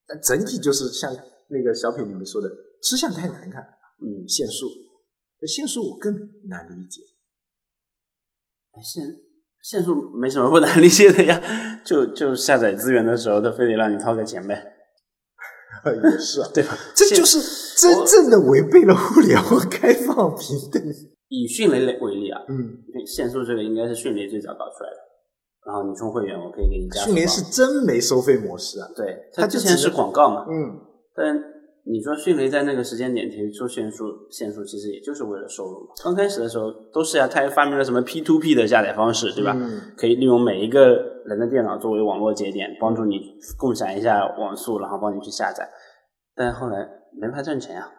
[0.08, 1.14] 但整体就是像
[1.52, 2.48] 那个小品里面说的，
[2.82, 3.62] 吃相太难看，
[4.00, 4.66] 嗯，限速，
[5.46, 6.12] 限速我更
[6.48, 7.02] 难理解。
[8.82, 9.04] 限
[9.62, 14.54] 限速没什么不难理解的呀，就就下载资源的时候，他非得让你掏个钱呗，
[15.84, 16.76] 也是啊， 对吧？
[16.96, 17.38] 这就是
[17.78, 20.82] 真正的违背了互联网开放平等。
[21.28, 24.96] 以迅雷为例啊，嗯，限速这个应该是迅雷最早搞出来的。
[25.64, 28.88] 然后你充会员，我可以给你加速迅雷是真没收费模式啊。
[28.96, 30.80] 对，它它之前是广告嘛，嗯，
[31.14, 31.36] 但
[31.84, 35.94] 你说迅雷在那个时间点提出限速，限速其实也就是为了收入嘛。
[36.04, 39.52] 刚开始的时候都是呀、他还发明了什么 P to P 的下载方式，对吧？
[39.56, 40.94] 嗯可以利用每一个
[41.26, 43.20] 人的电脑作为网络节点，帮助你
[43.58, 45.68] 共享一下网速，然后帮你去下载。
[46.34, 46.88] 但后来
[47.20, 47.90] 没法赚钱啊。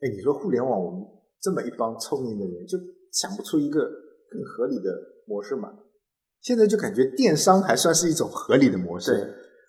[0.00, 1.00] 哎，你说互联网，我们
[1.40, 2.76] 这么一帮聪明的人，就
[3.12, 4.90] 想不出一个更合理的
[5.26, 5.70] 模式嘛？
[6.42, 9.12] 现在就感觉电商还算是一种合理的模式。
[9.12, 9.20] 对，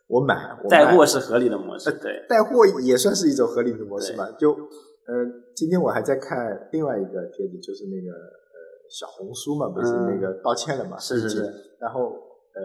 [0.08, 4.30] 我买，我带货是合理的模式，对，带货也算是一种合理的模式吧。
[4.38, 5.14] 就呃，
[5.56, 8.58] 今天我还在看另外一个帖子，就是那个呃
[8.90, 10.98] 小红书嘛，不是嗯那个道歉了嘛？
[10.98, 11.42] 是是是
[11.80, 12.12] 然后
[12.56, 12.62] 呃，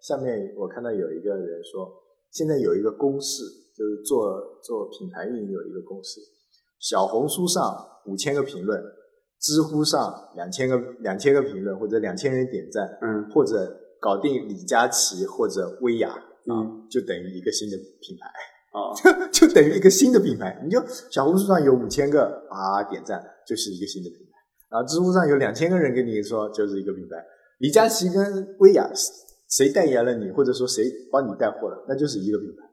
[0.00, 1.90] 下面我看到有一个人说，
[2.30, 3.42] 现在有一个公式，
[3.76, 6.20] 就是做做品牌运营有一个公式，
[6.78, 7.62] 小红书上
[8.06, 8.80] 五千个评论，
[9.40, 16.08] 知乎上两千个两千个评论或者两千人点赞，嗯或者搞定李佳琦或者薇娅，
[16.50, 18.28] 嗯，就等于一个新的品牌。
[18.74, 18.90] 啊，
[19.30, 20.60] 就等于一个新的品牌。
[20.64, 24.34] 你就小红书上有五千个啊点赞，就是一个新的品牌；
[24.68, 27.14] 然后知乎上有两千个人跟你说，就是一个品牌。
[27.58, 28.90] 李佳琦跟薇娅
[29.48, 32.64] 谁代言了你，或者说谁帮你带货了，那就是一个品牌。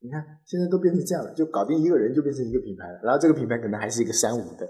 [0.00, 4.64] 你看现在都变成这样了，就搞定一个人就变成一个品牌了，然后这个品牌可能还是一个三无的，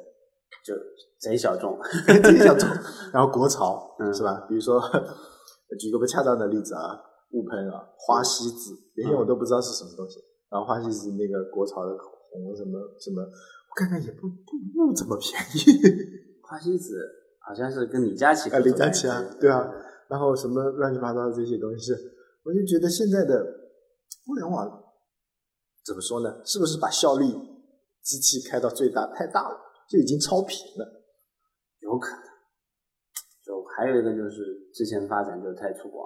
[0.65, 0.73] 就
[1.21, 1.79] 贼小众。
[2.25, 2.67] 贼小众，
[3.13, 4.47] 然后国潮、嗯是吧？
[4.49, 4.81] 比如说
[5.79, 6.97] 举个不恰当的例子啊，
[7.31, 10.19] 雾喷啊，花西子，原先我都不知道是什么东西，
[10.51, 15.83] 然后花西子那个国潮的口红什么什么，我看看也不不不怎么便宜，
[16.43, 16.97] 花西子
[17.41, 19.71] 好像是跟李佳琦啊，李佳琦啊，对啊，
[20.09, 21.93] 然后什么乱七八糟的这些东西，
[22.45, 23.45] 我就觉得现在的
[24.25, 24.85] 互联网
[25.85, 26.41] 怎么说呢？
[26.45, 27.27] 是不是把效率
[28.03, 29.57] 机器开到最大太大了，
[29.89, 31.03] 就已经超频了？
[31.81, 32.25] 有可能。
[33.45, 36.05] 就还有一个就是之前发展就太粗犷，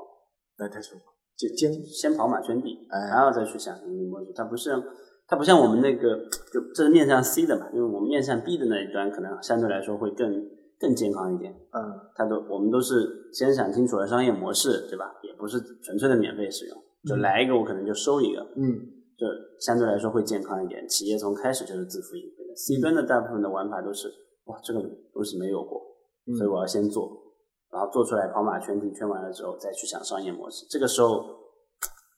[0.63, 0.97] 那太说
[1.37, 4.33] 就先先跑马圈地，哎然后再去想盈利模式。
[4.35, 4.71] 它不是
[5.27, 6.17] 它不像我们那个，
[6.53, 10.31] 就这是面向 C 的嘛，因为我们面向 B 的那一端可能相对来说会更
[10.79, 11.53] 更健康一点。
[11.53, 11.81] 嗯
[12.15, 15.13] 它都我们都是先想清楚了商业模式，对吧？
[15.23, 18.63] 也不是纯粹的免费使用，就来一个我可能就收一个，嗯
[19.19, 19.27] 就
[19.59, 20.87] 相对来说会健康一点。
[20.87, 24.09] 企业从开始就是自负盈亏的，C 端的大部分的玩法都是
[24.45, 24.81] 哇，这个
[25.13, 25.81] 东西没有过，
[26.27, 27.11] 嗯所以我要先做，
[27.73, 30.67] 然后做出来跑马圈地圈完了之后再去想商业模式。
[30.69, 31.25] 这个时候，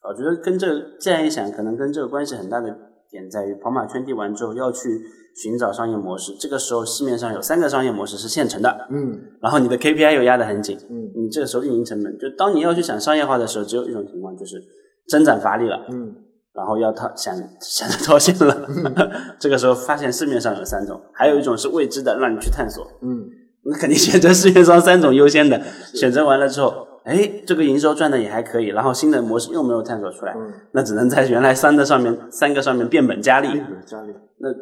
[0.03, 2.67] 我觉得跟这个这样一想，可能跟这个关系很大的
[3.09, 5.01] 点在于，跑马圈地完之后要去
[5.35, 6.35] 寻找商业模式。
[6.39, 14.61] 这个时候市面上有三个商业模式是现成的，嗯然后你的 KPI 又压得很紧，嗯你这个时候运营成本，就当你要去想商业化的时候，只有一种情况就是
[15.07, 16.13] 增长乏力了，嗯
[16.53, 18.67] 然后要套想想着套现了。
[19.39, 22.85] 这个时候发现市面上有三种，还有一种是未知的，让你去探索。
[23.01, 23.27] 嗯
[23.65, 25.59] 那肯定选择市面上三种优先的，
[25.93, 34.13] 选择完了之后，哎，这个营收赚的也还可以，然后新的模式又没有探索出来，嗯，那只能在原来三的上面三个上面变本加厉，变本加厉。
[34.37, 34.53] 那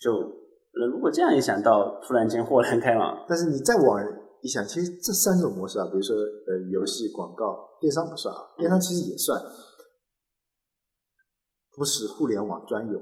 [0.00, 0.12] 就
[0.74, 4.02] 那如果这样一想到，突然间豁然开朗，但是你再往
[4.42, 9.40] 一想，其实这三种模式啊，比如说呃游戏、广告、电商不算啊，电商其实也算，
[11.76, 12.98] 不是互联网专有。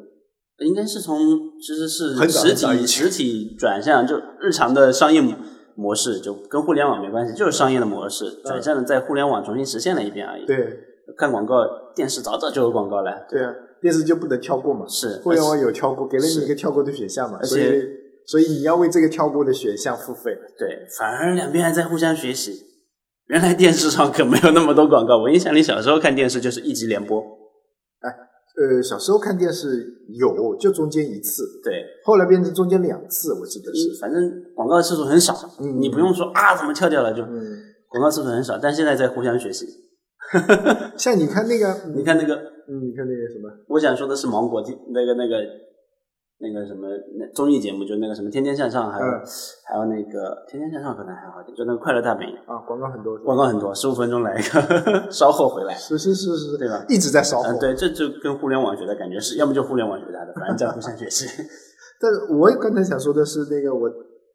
[0.66, 1.18] 应该是从
[1.61, 5.23] 其实是实体实体转向，就日常的商业
[5.75, 10.81] 模式，就跟互联网没关系，就是商业的模式转向了，在互联网重新实现了一遍而已。，对
[11.16, 11.55] 看广告，
[11.94, 14.85] 电视早早就有广告了，对啊，电视就不能跳过嘛。
[14.88, 17.83] 是互联网有跳过，给了你一个跳过的选项嘛，而且所以
[18.27, 20.37] 所以你要为这个跳过的选项付费。
[20.59, 22.64] 对，反而两边还在互相学习。
[23.29, 27.23] 原来电视上可没有那么多广告，我印象里小时候看电视就是一集连播，
[28.59, 33.97] 呃，小时候看电视有，就中间一次，对，后来变成中间两次，我记得是。
[34.01, 34.21] 反正
[34.55, 37.40] 广告次数很少，嗯你不用说啊怎么跳掉了就，嗯，
[37.88, 39.66] 广告次数很少，但现在在互相学习。
[40.97, 42.35] 像你看那个， 你看那个，
[42.68, 44.61] 嗯，你看那个什么，我想说的是芒果
[44.92, 45.37] 那个那个
[46.40, 46.87] 那个什么
[47.18, 49.20] 那综艺节目，就那个什么《天天向上》，还有、嗯
[49.66, 55.74] 还有那个《天天向上》可能还好点，就那个《快乐大本营》，啊，广告很多，广告很多，十五分钟来一个， 稍后回来。
[55.74, 57.51] 是是是是，对吧一直在烧火。
[57.51, 61.27] 嗯，对，这就跟互联网学的感觉是，要么就互联网学它的，反正在互相学习。
[62.01, 63.90] 但是我刚才想说的是，那个我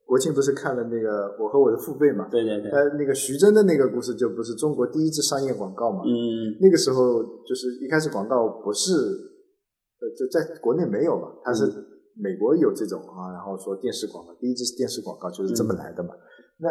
[0.06, 2.28] 国庆不是看了那个《我和我的父辈》嘛？
[2.30, 6.04] 对对对，呃，那个徐峥的那个故事，就不是中国第一支商业广告嘛？
[6.06, 16.14] 嗯，那个时候就是一开始广告不是，呃，就在国内没有嘛，它是嗯美国有这种啊，然后说电视广告，第一支电视广告就是这么来的嘛。
[16.58, 16.70] 那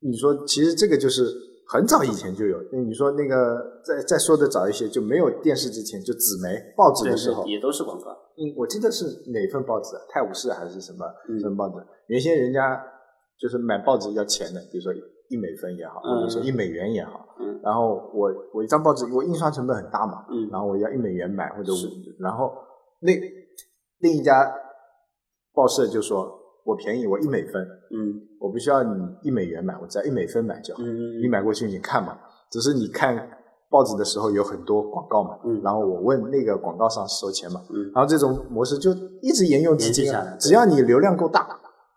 [0.00, 1.24] 你说，其实这个就是
[1.68, 2.58] 很早以前就有。
[2.70, 8.10] 那你说那个再再说的早一些，就没有电视之前，就纸媒报纸的时候，，也都是广告。
[8.36, 10.02] 嗯，我记得是哪份报纸啊？
[10.10, 11.84] 泰晤士还是什么嗯什么报纸？
[12.08, 12.78] 原先人家
[13.40, 14.92] 就是买报纸要钱的，比如说
[15.30, 17.34] 一美分也好，嗯或者说一美元也好。
[17.40, 22.52] 嗯然后我我一张报纸，我印刷成本很大嘛，嗯然后我要一美元买或者是五，然后
[23.00, 23.12] 那
[23.98, 24.52] 另一家
[25.54, 28.22] 报社就说我便宜，我一美分，嗯。
[28.38, 28.90] 我不需要你
[29.22, 30.82] 一美元买，我只要一美分买就好。
[30.82, 32.18] 嗯你买过去你看嘛，
[32.50, 33.16] 只是你看
[33.70, 35.60] 报纸的时候有很多广告嘛，嗯。
[35.62, 41.48] 然后我问那个广告商收钱嘛，嗯，然后这种模式就一直沿用至今只要你流量够大，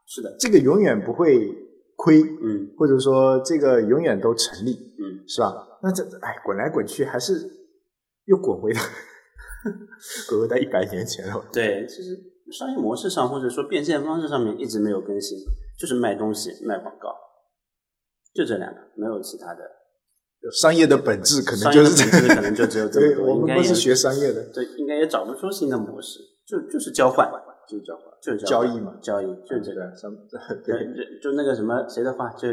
[0.08, 1.54] 是的，这个永远不会
[1.98, 2.72] 亏，嗯。
[2.78, 5.68] 或者说这个永远都成立，嗯，是吧？
[5.84, 7.34] 那这哎滚来滚去还是
[8.26, 8.92] 又滚回到滚
[10.30, 11.43] 回到一百年前了。
[11.52, 12.17] 对，其实
[12.52, 15.38] 商业模式上或者说变现方式上面一直没有更新，
[15.78, 17.15] 就是卖东西、卖广告，
[18.34, 19.62] 就这两个，没有其他的。
[20.54, 27.30] 商业的本质可能就是这个可能就只有这个 我们不是学商业的，对，应该也找不出新的模式，就就是交换，
[27.67, 29.82] 就是交换就是交易嘛，交易就是这个。
[29.96, 30.16] 什么
[30.66, 30.86] 对 对，
[31.22, 32.48] 就就那个什么谁的话，就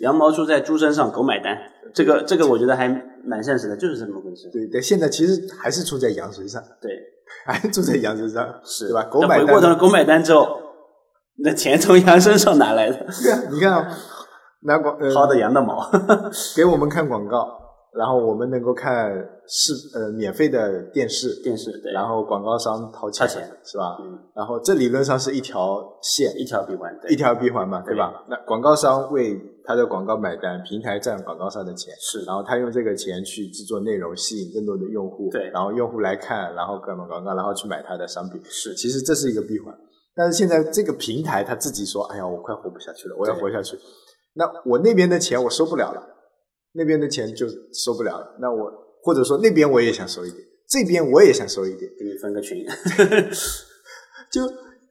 [0.00, 1.56] 羊毛出在猪身上，狗买单。
[1.94, 2.88] 这个这个我觉得还
[3.24, 4.48] 蛮现实的，就是这么回事。
[4.50, 6.90] 对对，现在其实还是出在羊身上，对，
[7.46, 9.04] 还是出在羊身上，是对吧？
[9.04, 10.58] 狗买单回过头单，狗买单之后，
[11.44, 12.96] 那钱从羊身上哪来的？
[13.22, 13.98] 对啊，你看啊，
[14.62, 15.90] 拿广呃薅的羊的毛。
[16.56, 17.61] 给我们看广告，
[17.94, 19.12] 然后我们能够看
[19.46, 23.50] 视呃免费的电视，电视对，然后广告商掏钱，掏钱。
[23.64, 23.98] 是吧？
[24.00, 27.12] 嗯，然后这理论上是一条线，一条闭环，对。
[27.12, 27.94] 一条闭环嘛，对。
[27.94, 28.24] 吧？
[28.28, 32.24] 那广告商为他的广告买单，平台赚广告商的钱，是。
[32.24, 35.50] 然后他用这个钱去制作内容，吸引更多的用户，对。
[35.50, 38.74] 然后用户来看，然后干嘛广告，然后去买他的商品，是。
[38.74, 39.74] 其实这是一个闭环。
[40.14, 43.78] 但是现在这个平台他自己说：“哎呀，我快活不下去了，我要活下去。”
[44.34, 46.02] 那我那边的钱我收不了了，
[46.72, 48.36] 那边的钱就收不了了。
[48.40, 48.70] 那我
[49.02, 51.90] 或者说那边我也想收一点，这边我也想收一点。
[51.98, 52.64] 给你分个群。
[54.30, 54.46] 就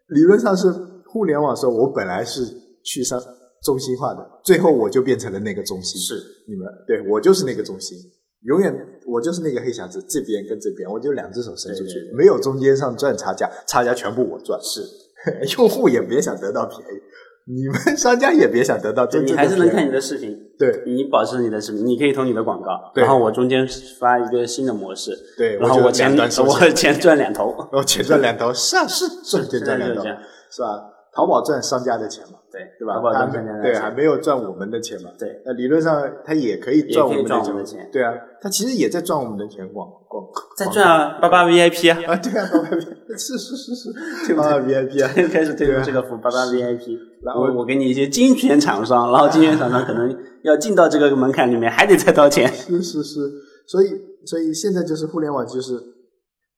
[0.08, 0.72] 理论上是
[1.08, 2.46] 互联网时候，我本来是
[2.84, 3.20] 去上
[3.63, 6.00] 中心化的，最后我就变成了那个中心。
[6.00, 6.15] 是
[6.48, 7.98] 你们对我就是那个中心，
[8.44, 8.76] 永远
[9.08, 14.60] 我就是那个黑匣子，这边跟这边，我就两只手伸出去，对对对没有中间上赚差价，差价全部我赚。
[14.62, 14.82] 是，
[15.58, 17.02] 用户也别想得到便宜，
[17.47, 19.91] 你们 商家也别想得到这你真正的还是能看你。
[19.91, 23.67] 的视频，对你保持你的视频，你可以投你的广告，对然后我中间
[23.99, 26.27] 发一个新的模式，对，然后我钱我
[26.71, 30.04] 钱，赚两头，然后钱赚两头，是啊是赚钱赚两头
[30.49, 30.90] 是吧？
[31.13, 32.95] 淘宝赚商家的钱嘛，对对吧？
[32.95, 35.10] 淘宝他赚商家的对，还没有赚我们的钱嘛。
[35.19, 52.47] 对，那理论上他也可以赚我们的钱对啊，他其实也在赚我们的钱，广广在赚啊，八八 VIP 啊，啊，对啊，八八 VIP 是是是是，八八 VIP 啊，开始推出这个服八八 VIP，然后我我给你一些精选厂商，然后精选厂商可能要进到这个门槛里面，还得再掏钱。
[52.47, 53.19] 是是是，
[53.67, 53.89] 所以
[54.26, 55.74] 所以现在就是互联网就是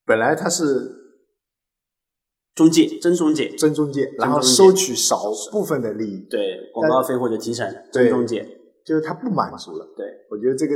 [0.05, 0.91] 本来它是
[2.55, 8.47] 中介，真中介，真中介，然后收取少部分的利益，对广告费或者提成，真中介，
[8.85, 9.87] 就是他不满足了。
[9.97, 10.75] 对，我觉得这个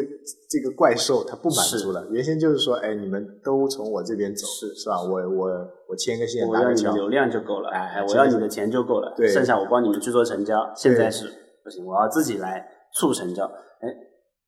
[0.50, 5.02] 这个怪兽他不满足了，原先就是说，哎，你们都从我这边走，是是吧？
[5.04, 5.48] 我我
[5.88, 9.28] 我牵个线我要你流量就够了，哎哎，我要你的钱就够了，对。
[9.28, 10.74] 剩下我帮你们去做成交。
[10.76, 11.28] 现在是
[11.64, 13.46] 不行，我要自己来促成交。
[13.82, 13.96] 哎，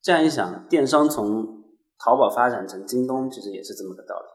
[0.01, 1.45] 这样一想，电商从
[2.03, 4.25] 淘宝发展成京东，其实也是这么个道理。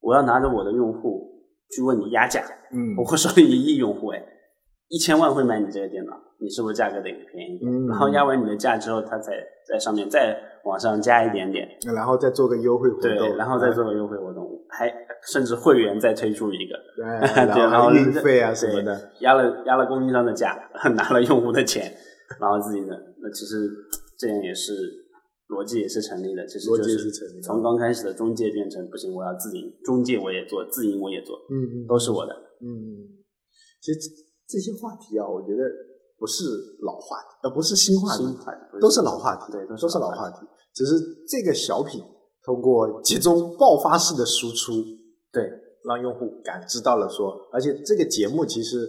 [0.00, 1.33] 我要拿着我的用户
[1.70, 4.22] 去问你压价，嗯 我手里一亿用户，哎，
[4.88, 7.70] 一千万会买你这个电脑，你是不是价格得便宜一点？
[7.72, 9.32] 嗯然后压完你的价之后，他再
[9.68, 14.92] 在上面再往上加一点点，然后再做个优惠活动对，然后再做个优惠活动，还
[15.32, 20.56] 甚至会员再推出一个， 哎，对，然然后运费啊什么的，压了压了供应商的价，
[20.94, 21.90] 拿了用户的钱，
[22.40, 23.68] 然后自己的，那其实
[24.18, 24.72] 这样也是
[25.48, 32.32] 逻辑也是成立的，其实逻辑就是成立的从刚开始的中介变成不行，我要自营，中介我也做，自营我也做，嗯嗯，都是我的，
[32.64, 33.20] 嗯，
[33.80, 34.00] 其实
[34.48, 35.62] 这些话题啊，我觉得
[36.16, 36.44] 不是
[36.80, 40.94] 老话题，呃，不是新话题，新话题是都是老话题，对，都是是老话题，只是
[41.28, 42.00] 这个小品
[42.42, 44.72] 通过集中爆发式的输出，
[45.30, 45.44] 对，
[45.84, 48.88] 让用户感知到了说，而且这个节目其实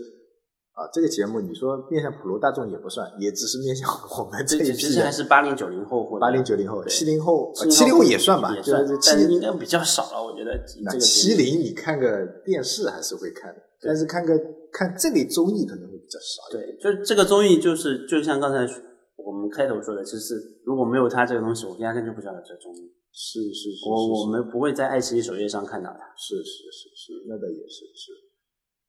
[0.76, 14.38] 啊，这个节目你说面向普罗大众也不算，也只是面向我们这一批这其实还，是八零九零后或者八零九零后、对七零后、70七零后也算吧，也算就是，七但零应该比较少了，我觉得以那七零你看个电视还是会看的，但是看个
[14.74, 16.52] 看这类综艺可能会比较少。
[16.52, 18.68] 对，就这个综艺就是就像刚才
[19.16, 26.04] 我们开头说的，就是如果没有他这个东西，我压根就不知道有这个综艺，是是是，我我们不会在爱奇艺首页上看到它。
[26.18, 28.12] 是是是是，那倒也是是。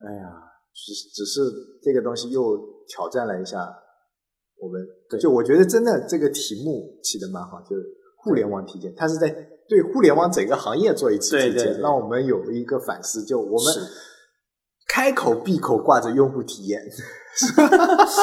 [0.02, 0.28] 哎呀，
[0.76, 1.40] 只是只是
[1.82, 3.58] 这个东西又挑战了一下
[4.60, 4.80] 我们。
[5.08, 7.82] 对就我觉得真的这个题目起的蛮好，就是
[8.18, 9.28] 互联网体检，它是在
[9.68, 13.24] 对互联网整个行业做一次体检，对对对让我们有一个反思。
[13.24, 13.74] 就我们
[14.88, 16.80] 开口闭口挂着用户体验，
[17.34, 17.68] 是吧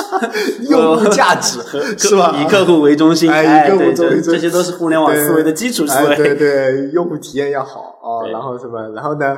[0.69, 1.59] 用户价值
[1.97, 2.35] 是吧？
[2.41, 6.35] 以客户为中心，哎以客户对为中心这这些都是互联网思维的基础思哎，对维。
[6.35, 9.37] 对，用户体验要好啊、对然后什么，然后呢，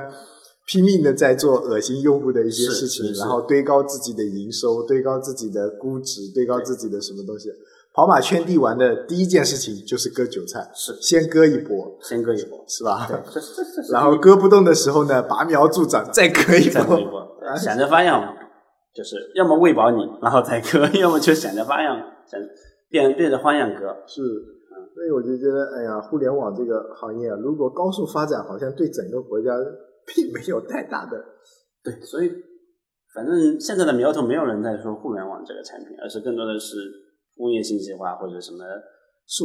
[0.66, 7.50] 拼命的在做恶心用户的一些事情，然后堆高自己的营收，堆高自己的估值，堆高自己的什么东西。
[7.94, 13.08] 跑马圈地玩的第一件事情就是割韭菜，是先割一波，先割一波，是吧？
[13.94, 17.06] 然后割不动的时候呢，拔苗助长，再割一波再割一。
[17.06, 18.36] 波，想着花样，
[18.94, 21.96] 就是要么喂饱你，然后再割， 要么就想着花样，
[22.30, 22.38] 想
[22.90, 23.96] 变变着花样割。
[24.08, 24.22] 是，
[24.94, 29.52] 所以我就觉得，哎呀，互联网这个行业啊，如果高速发展，好像对整个国家
[30.08, 31.18] 并没有太大的
[31.84, 32.32] 对，所以
[33.14, 36.76] 反正现在的苗头，没有人在说互联网这个产品，而是更多的是
[37.36, 38.66] 工业信息化或者什么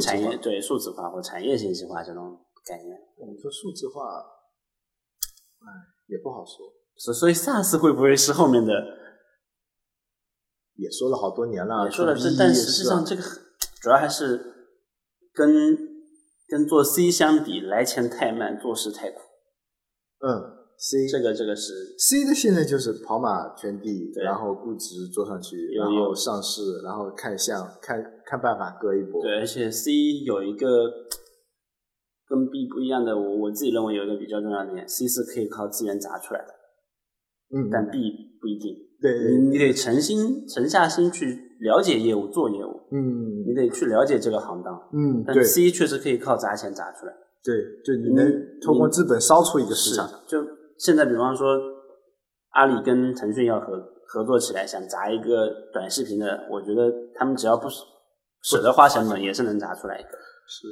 [0.03, 2.97] 产业对数字化或产业信息化这种概念。
[3.17, 4.03] 我们说数字化，
[5.61, 5.69] 哎，
[6.07, 8.73] 也不好说，所所以 SaaS 会不会是后面的？
[10.77, 13.23] 也说了好多年了，也说了但实际上这个
[13.83, 14.41] 主要还是
[15.35, 15.77] 跟
[16.49, 19.21] 跟做 C 相比，来钱太慢，做事太苦。
[20.21, 20.29] 嗯
[20.77, 29.91] ，C 这个这个是 C 的现在就是跑马圈地，对然后估值做上去，有然后有上市，然后看项看看办法割一波，对，而且 C
[30.25, 30.91] 有一个
[32.29, 36.53] 跟 B 不一样的，我我自己认为有一个比较重要的点，C 是可以靠资源砸出来的，
[37.57, 37.99] 嗯，但 B
[38.41, 38.77] 不一定。
[39.01, 44.75] 对，你你得诚心沉下心去了解业务，做业务，嗯你得去了解这个行当。
[44.93, 47.13] 嗯，但 C 确实可以靠砸钱砸出来。
[47.43, 48.31] 对，就你能
[48.61, 50.39] 通过资本烧出一个市场，，就
[50.79, 51.47] 现在比方说，
[52.51, 57.85] 阿里跟腾讯要合合作起来，想砸一个短视频的，我觉得他们只要不舍
[58.43, 60.09] 舍得花成本，也是能砸出来一个。
[60.09, 60.67] 是，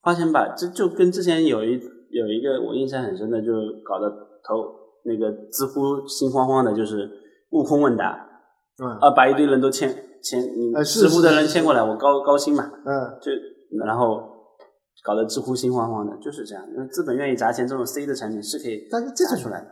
[0.00, 1.72] 花钱把这就跟之前有一
[2.10, 3.52] 有一个我印象很深的，就
[3.84, 4.08] 搞得
[4.42, 4.74] 头
[5.04, 7.10] 那个知乎心慌慌的，就是
[7.50, 8.26] 悟空问答
[8.82, 13.30] 嗯啊，把一堆人都牵牵，你啊是知乎的人牵过来，我高高薪嘛，嗯，就
[13.84, 14.29] 然后
[15.04, 16.64] 搞得知乎心慌慌的，就是这样。
[16.74, 19.66] 因为资本愿意砸钱，这种 C 的产品是可以但是这种砸出来的。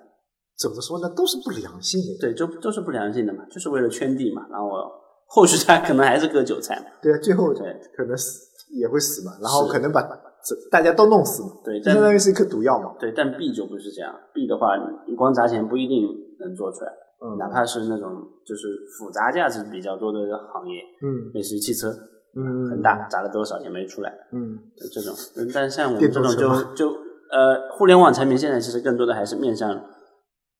[0.59, 4.47] 怎么说呢，都是不良性的，对，就都是不良性的嘛，就是为了圈地嘛。
[4.51, 4.91] 然后我
[5.27, 6.87] 后续他可能还是割韭菜嘛。
[7.01, 7.63] 对啊，最后才
[7.97, 8.41] 可能死
[8.75, 14.13] 也会死嘛，然后可能把这大家都弄死嘛，对，但相当于是一颗毒药嘛，对，但 B 就不是这样。
[14.35, 14.75] B 的话，
[15.07, 16.03] 你光砸钱不一定
[16.41, 16.91] 能做出来，
[17.23, 18.11] 嗯，哪怕是那种
[18.45, 18.67] 就是
[18.99, 20.19] 复杂价值比较多的
[20.53, 21.93] 行业，嗯类似于汽车，
[22.37, 24.59] 嗯很大，砸了多少也没出来，嗯
[24.93, 25.15] 这种。
[25.37, 26.89] 嗯但像我们这种就就
[27.31, 29.85] 呃，互联网产品现在其实更多的还是面向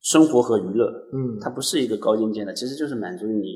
[0.03, 3.49] 生活和娱乐，嗯，它不是一个高精尖的，其实就是满足于你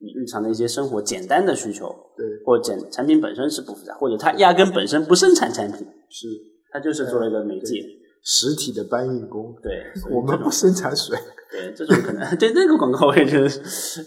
[0.00, 1.86] 你日常的一些生活简单的需求，
[2.16, 5.78] 对或简产品本身是不复杂，或者它压根本身不生产产品，
[6.10, 6.26] 是
[6.72, 7.82] 它就是做了一个媒介。
[8.28, 9.72] 实体的搬运工，对，
[10.10, 11.16] 我们不生产水，
[11.52, 14.02] 对这种可能 对那个广告我也觉得，是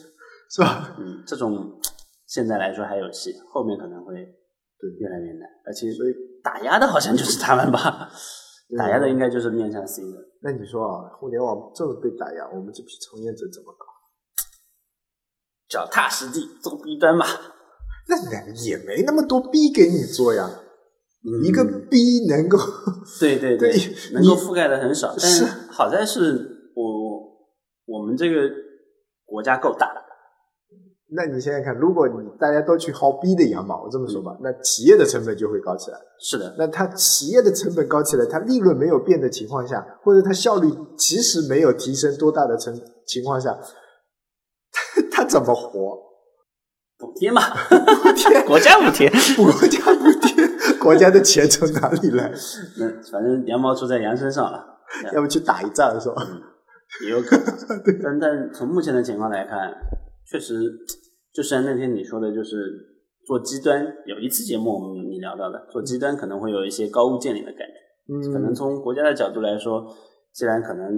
[0.59, 0.93] 吧？
[0.99, 1.71] 嗯，这种
[2.29, 4.89] 现在来说还有戏，后面可能会对。
[4.99, 6.13] 越来越难，而且所以
[6.43, 8.09] 打压的好像就是他们吧，
[8.77, 13.85] 打压的应该就是面向 C 的，那你说啊，互联网这么被打压，我们这批从业者怎么搞？
[15.67, 17.25] 脚踏实地做 B 端嘛，
[18.07, 20.49] 那也没那么多 B 给你做呀，
[21.25, 22.57] 嗯一个 B 能够
[23.19, 23.71] 对对对
[24.13, 27.37] 能够覆盖的很少，但是好在是我
[27.85, 28.49] 我们这个
[29.25, 29.93] 国家够大，
[31.11, 35.97] 那你想想看，如果你大家都去薅逼的羊毛，我这么说吧，那企业的成本就会高起来。
[36.19, 43.57] 是的，那它企业的成本高起来，它利润没有变的情况下，或者它效率其实没有提升多大的成情况下，
[45.11, 45.97] 它它怎么活？
[46.97, 52.29] 补贴嘛，补贴国家补贴，国家补贴，国家的钱从哪里来？
[52.77, 54.65] 那反正羊毛出在羊身上了。
[55.13, 56.15] 要不去打一仗是吧？
[57.05, 57.45] 也有可能。
[58.03, 59.71] 但但从目前的情况来看，
[60.29, 60.55] 确实，
[61.33, 62.57] 就像那天你说的，就是
[63.25, 67.75] 做极端，有一次节目我们你聊到的，做极端可能会有一些高屋建瓴的感觉。
[68.11, 69.85] 嗯，可能从国家的角度来说，
[70.33, 70.89] 既然可能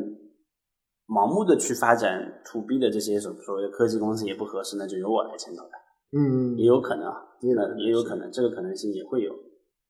[1.08, 5.72] 盲目的去发展 to B 的这些所所谓的科技公司也不合适，那就由我来牵头来，
[6.18, 9.34] 嗯，也有可能啊，也有可那能也有可能，这个可能性也会有。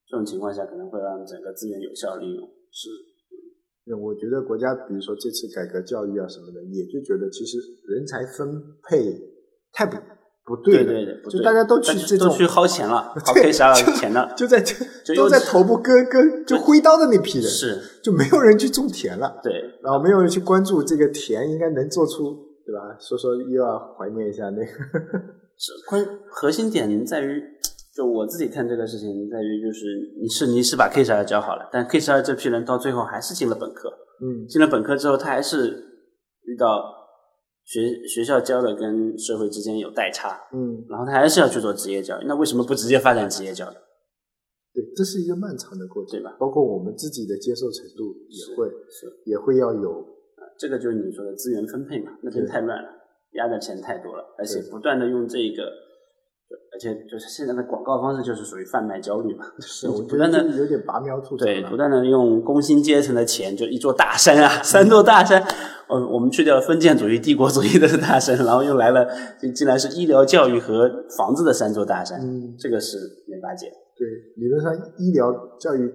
[0.08, 2.46] 这种情况下，可能会让整个资源有效利用。
[2.70, 2.89] 是
[3.96, 8.98] 我觉得国家，比如说这次改革教育啊什么的，也就觉得其实人才分配
[9.72, 9.96] 太不
[10.56, 14.76] 不对的，对对，对就大家都去这种都去薅钱了， 薅 K 十二的钱了，就在这
[15.06, 22.36] 就都在头部割割就挥刀的那批人，是就没有人去种田了，对，然后没有人去关注这个田应该能做出，
[22.66, 22.95] 对吧？
[22.99, 24.66] 所以说又要怀念一下那个，
[25.58, 27.41] 是关核心点在于，
[27.95, 29.86] 就我自己看这个事情在于，就是
[30.22, 33.89] 你是你是把 K 十二教好了，但 K 十二这批人到最后还是进了本科，
[34.22, 35.84] 嗯进了本科之后，他还是
[36.45, 37.01] 遇到
[37.72, 43.76] 学学校教的跟社会之间有代差，嗯，然后他还是要去做职业教育，那为什么不直接发展职业教育？
[44.74, 46.36] 对，这是一个漫长的过程，对吧？
[46.38, 50.05] 包括我们自己的接受程度也会是也会要有，
[50.59, 52.89] 这个就是你说的资源分配嘛，那边太乱了，
[53.36, 55.72] 压的钱太多了，而且不断的用这个，就
[56.74, 65.43] 而且就是现在的广告方式就是属于贩卖焦虑嘛，就是不断的有点拔苗助长对，不断的用工薪阶层的钱，就一座大山啊，三座大山。
[65.89, 69.06] 呃，我们去掉了封建主义、帝国主义的大山，然后又来了，
[69.38, 72.97] 竟竟然是医疗、教育和房子的三座大山，嗯，这个是
[73.28, 73.68] 没法解。
[73.97, 75.30] 对，理论上医疗
[75.60, 75.91] 教育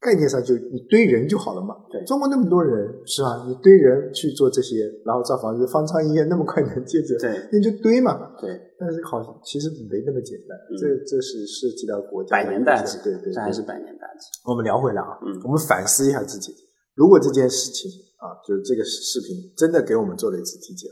[0.00, 1.76] 概念上就你堆人就好了嘛。
[1.92, 3.44] 对中国那么多人是吧？
[3.46, 8.32] 你堆人去做这些，然后造房子，方舱医院那么快能建着，对那就堆嘛。
[8.40, 14.24] 对，但是好，其实没那么简单，嗯这这是涉及到国家百年大计，对对对，这还是百年大计。
[14.48, 16.54] 我们聊回来啊，嗯我们反思一下自己，
[16.94, 20.90] 如果这件事情啊，就是这个视频真的给我们做了一次体检，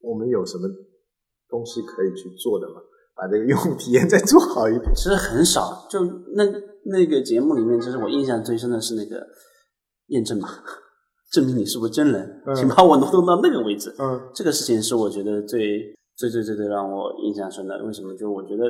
[0.00, 0.66] 我们有什么
[1.48, 2.82] 东西可以去做的吗？
[3.14, 4.94] 把这个用户体验再做好一点。
[4.94, 5.98] 其实很少，就
[6.34, 6.44] 那
[6.86, 9.26] 那个节目里面，其实我印象最深的是那个
[10.08, 10.48] 验证码，
[11.32, 13.94] 证明你是不是真人，嗯请把我挪动到那个位置。
[13.98, 17.82] 嗯这个事情是我觉得最最最最最让我印象深的。
[17.84, 18.14] 为什么？
[18.16, 18.64] 就我觉得，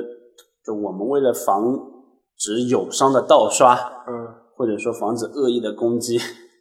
[0.65, 1.77] 就我们为了防
[2.37, 3.75] 止友商的盗刷，
[4.07, 6.17] 嗯，或者说防止恶意的攻击，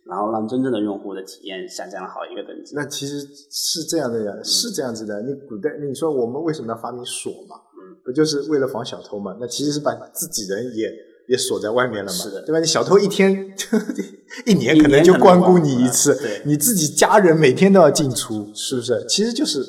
[0.06, 2.74] 然后让真正的用户的体验下降了好一个等级。
[2.74, 3.20] 那其实
[3.50, 5.20] 是这样的呀，是这样子的。
[5.22, 7.56] 你古代你说我们为什么要发明锁嘛？
[7.76, 9.36] 嗯，不就是为了防小偷嘛？
[9.40, 10.90] 那其实是把自己人也
[11.28, 12.58] 也锁在外面了嘛，是的对吧？
[12.58, 13.32] 你小偷一天
[14.46, 19.04] 一年可能就光顾你一次对，你自己家人每天都要进出，是不是？
[19.08, 19.60] 其实就是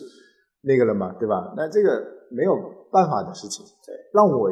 [0.62, 1.54] 那个了嘛，对吧？
[1.56, 2.02] 那这个
[2.32, 2.56] 没有
[2.92, 3.66] 办法的事情。
[3.86, 4.50] 对，让我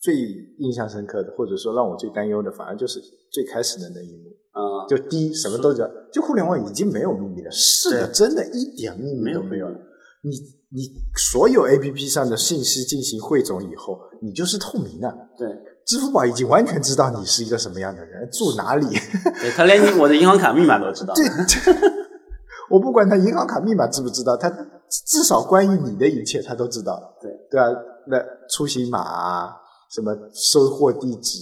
[0.00, 0.14] 最
[0.58, 3.00] 印象深刻的，或者说让我最担忧的，反而就是
[3.32, 4.30] 最开始的那一幕。
[4.54, 7.50] 嗯，就第一，什么都叫，就互联网已经没有秘密了。
[7.50, 9.74] 是的，真的一点秘密都没有了。
[10.22, 10.30] 你
[10.70, 10.82] 你
[11.16, 15.08] 所有 A P P 上的信息进行汇总以后，你就是透明的。
[15.38, 15.48] 对，
[15.88, 18.86] 支付宝已经完全知道你是一个什么样的人，住哪里。
[19.40, 21.14] 对他连你我的银行卡密码都知道。
[21.14, 21.24] 对，
[22.68, 24.50] 我不管他银行卡密码知不知道，他
[25.06, 27.16] 至少关于你的一切他都知道。
[27.22, 27.68] 对对啊，
[28.06, 28.18] 那
[28.50, 29.56] 出行码啊，
[29.90, 31.40] 什么收货地址、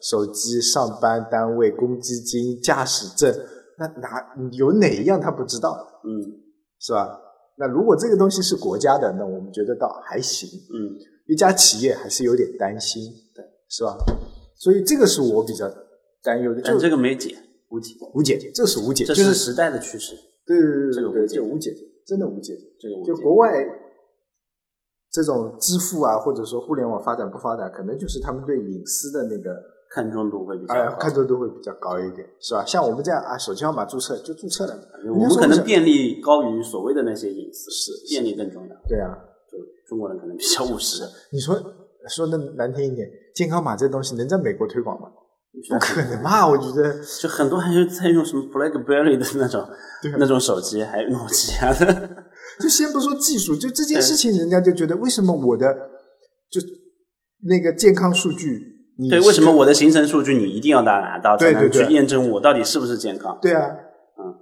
[0.00, 3.34] 手机、上班单位、公积金、驾驶证，
[3.76, 5.82] 那哪有哪一样他不知道的？
[6.08, 6.38] 嗯
[6.78, 7.18] 是吧？
[7.58, 10.48] 那如果这个东西是国家的，那我们觉得倒还行。
[10.48, 10.94] 嗯，
[11.26, 13.02] 一家企业还是有点担心，
[13.34, 13.96] 对，是吧？
[14.56, 15.66] 所以这个是我比较
[16.22, 17.34] 担忧的，就但这个没解，
[17.70, 20.14] 无解，无解，这是无解，这就是时代的趋势，
[20.44, 21.74] 对对对对对，这个无解就无解，
[22.06, 22.52] 真的无解。
[22.78, 23.12] 这个无解。
[23.12, 23.48] 就国外
[25.10, 29.56] 这种支付啊，或者说互联网发展不发展，可能就是他们对隐私的那个
[29.94, 30.74] 看重度会比较。
[30.98, 32.64] 看重度会比较高一点，是吧？
[32.66, 38.76] 像我们这样啊，手机号码注册就注册了，我们可能便利高于所谓的那些隐私，是便利更重要。
[38.88, 39.16] 对啊。
[39.50, 39.58] 就
[39.88, 41.02] 中国人可能比较务实，
[41.32, 41.60] 你说
[42.08, 45.08] 说的难听一点，健康码这东西能在美国推广吗？
[45.68, 46.46] 不可能吧！
[46.46, 49.68] 我觉得就很多还是在用什么 BlackBerry 的那种
[50.16, 52.08] 那种手机，还有诺基亚的。
[52.60, 55.74] 就先不说技术，就这件事情，人家就觉得为什么我的
[56.48, 56.60] 就
[57.48, 58.60] 那个健康数据，
[58.96, 63.36] 你对，为什么我的行程数据你一定要拿拿到，才能去验证我到底是不是健康？
[63.42, 63.76] 对啊，嗯，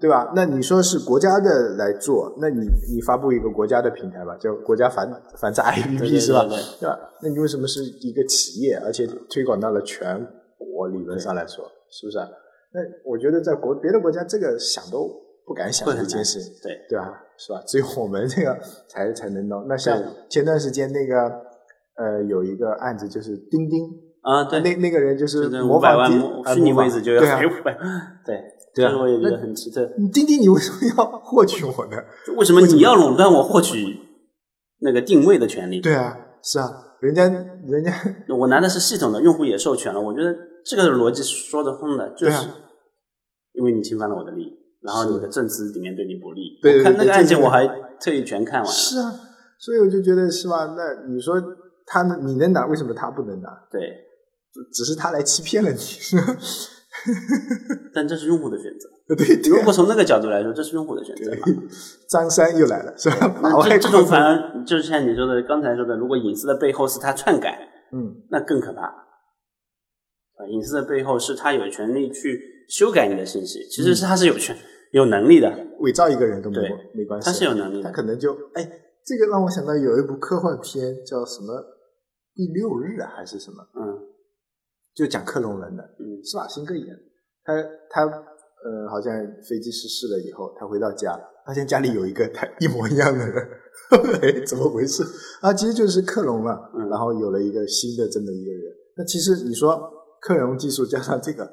[0.01, 0.33] 对吧？
[0.35, 5.11] 那你说是国家的来做，那你你发布一个国家的平台吧，叫国家反
[5.41, 6.45] 反诈 APP 对对是吧？
[6.45, 6.99] 对对吧？
[7.23, 10.17] 那你为什么是一个企业，而且推广到了全
[10.59, 10.89] 国？
[10.93, 12.29] 理论上来说，是不是啊？
[12.73, 15.11] 那我觉得在国别的国家，这个想都
[15.45, 16.53] 不敢想的一件事情。
[16.63, 17.13] 对，对吧？
[17.37, 17.61] 是吧？
[17.67, 18.57] 只有我们这个
[18.89, 19.67] 才才能弄。
[19.67, 21.15] 那像对前段时间那个
[21.97, 23.91] 呃，有一个案子，就是钉钉，
[24.23, 27.77] 啊，对，那那个人就是就是模五百万仿钉啊模虚拟位置就要赔五百，
[28.25, 28.37] 对，
[28.79, 29.85] 对啊我也觉得很奇特。
[30.13, 31.97] 钉钉，你为什么要获取我呢？
[32.37, 33.99] 为什么你要垄断我获取
[34.81, 35.81] 那个定位的权利？
[35.81, 36.71] 对啊，是啊，
[37.01, 37.93] 人家人家
[38.39, 42.47] 我拿的是系统的，用户也授权了，我觉得这个逻辑说得通的，就是
[43.55, 44.53] 因为你侵犯了我的利益，
[44.83, 46.59] 然后你的证词里面对你不利。
[46.63, 47.67] 对对我看那个案件我还
[48.01, 48.71] 特意全看完了。
[48.71, 49.13] 是啊，
[49.59, 50.75] 所以我就觉得是吧？
[50.77, 51.43] 那你说
[51.87, 53.49] 他能你能拿，为什么他不能拿？
[53.73, 53.81] 对，
[54.73, 55.79] 只是他来欺骗了你，
[57.95, 58.89] 但这是用户的选择。
[59.07, 61.47] 对对如果从那个角度来说，这是用户的选择嘛？
[62.11, 63.41] 张三又来了，是吧？
[63.43, 67.59] 那 这这种反而就是像你说的，刚才说的，如果隐私的背后是他篡改，
[67.93, 68.83] 嗯，那更可怕。
[68.83, 74.57] 啊，隐私的背后是他有权利去修改你的信息，其实是他是有权、
[74.93, 75.67] 有能力的。
[75.81, 78.69] 伪造一个人都没对没关系，他是有能力的他可能就哎，
[79.05, 81.55] 这个让我想到有一部科幻片叫什么
[82.35, 84.08] 《第六日》啊，还是什么，嗯
[84.95, 87.03] 就讲克隆人的，嗯施瓦辛格演的。
[87.45, 87.55] 他
[87.91, 89.15] 他呃，好像
[89.49, 93.49] 飞机失事了以后，他回到家，发现家里有一个他一模一样的人，
[94.21, 95.03] 哎，怎么回事？
[95.41, 98.75] 啊，其实就是克隆了，嗯然后有了一个新的这么一个人。
[98.97, 99.81] 那其实你说
[100.21, 101.49] 克隆技术加上这个，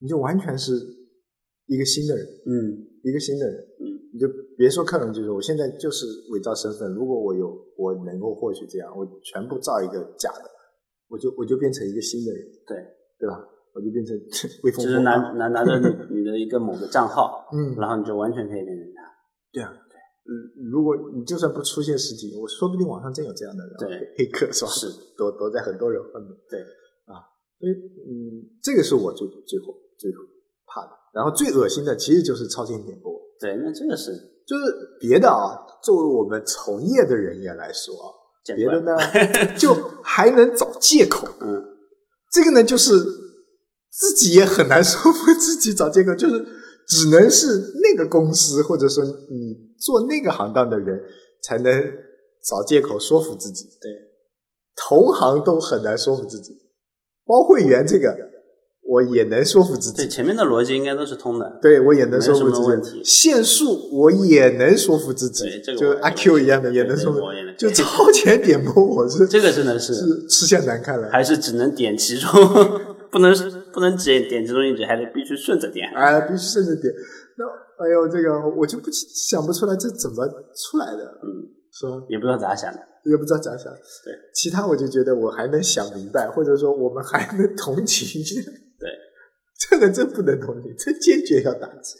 [0.00, 0.74] 你就完全是
[1.66, 2.52] 一个新的人，嗯
[3.02, 3.56] 一个新的人。
[3.56, 4.28] 嗯，你就
[4.58, 6.92] 别说克隆技术，我现在就是伪造身份。
[6.92, 10.44] 如果我有我能够获取这样，我全部造一个假的，
[11.10, 12.76] 我就我就变成一个新的人，对，
[13.18, 13.44] 对吧？
[13.74, 14.16] 我就变成
[14.64, 15.86] 微风就是拿拿拿着你
[16.18, 19.02] 你的一个某个账号，嗯， 然后你就完全可以变成他。
[19.52, 19.94] 对啊，对，
[20.26, 24.70] 嗯，如果你就算不出现实体，我说不定网上真有这样的人，对黑客是吧？
[24.70, 24.86] 是
[25.16, 26.60] 躲躲在很多人后面，对
[27.06, 27.22] 啊，
[27.58, 30.10] 所以嗯，这个是我最最后最
[30.66, 30.90] 怕的。
[31.14, 34.10] 然后最恶心的其实就是超前点播，对，那这个是
[34.46, 34.64] 就是
[35.00, 38.96] 别的啊，作为我们从业的人员来说啊，见别的呢？
[39.58, 41.62] 就还能找借口，嗯，
[42.32, 42.94] 这个呢就是
[43.90, 46.44] 自己也很难说服自己找借口，就是
[46.88, 51.00] 只能是那个公司或者说你做那个行当的人
[51.42, 51.72] 才能
[52.44, 53.64] 找借口说服自己。
[53.80, 53.90] 对，
[54.76, 56.52] 同行都很难说服自己，
[57.26, 58.29] 包会员这个
[58.90, 61.58] 我也能说服自己对，前面的逻辑应该都是通的。
[61.62, 71.08] 对我也能说服自己，限速我也能说服自己对，这个就阿 Q 一样的也能说服我也能，就超前点播我是这个真的是是吃相难看了。
[71.08, 72.28] 还是只能点其中，
[73.12, 73.32] 不能
[73.72, 75.88] 不能只点其中一指，还得必须顺着点。
[75.94, 76.92] 哎，必须顺着点。
[77.38, 77.46] 那
[77.84, 82.02] 哎呦，这个我就不想不出来这怎么出来的，嗯，是吧？
[82.08, 82.80] 也不知道咋想的。
[83.04, 83.72] 也不知道咋想。
[84.04, 88.20] 对，其他我就觉得我还能想明白，或者说我们还能同情。
[89.68, 91.96] 对，这个真不能同情，这坚决要打击。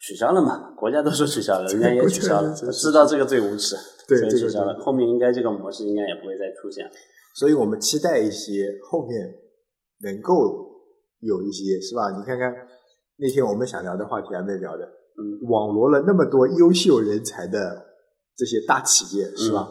[0.00, 0.74] 取消了嘛？
[0.76, 4.78] 国家都说取消了，人家也取消了，知道这个最无耻，对取消了。
[4.80, 6.90] 后面应该这个模式应该也不会再出现了。
[7.34, 9.34] 所以我们期待一些后面
[10.02, 10.34] 能够
[11.20, 12.16] 有一些，是吧？
[12.16, 12.54] 你看看
[13.16, 17.84] 那天我们想聊的话题还没聊的，嗯，网罗了那么多优秀人才的
[18.36, 19.68] 这些大企业，是吧？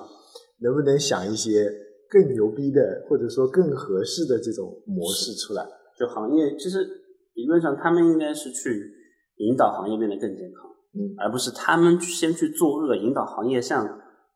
[0.62, 1.72] 能不能想一些
[2.10, 5.66] 更牛逼的，或者说更合适的这种模式出来？
[5.98, 6.86] 就行业，其实
[7.34, 8.93] 理论上他们应该是去
[9.38, 13.88] 引导行业变得更健康，嗯，而不是他们先去作恶，引导行业向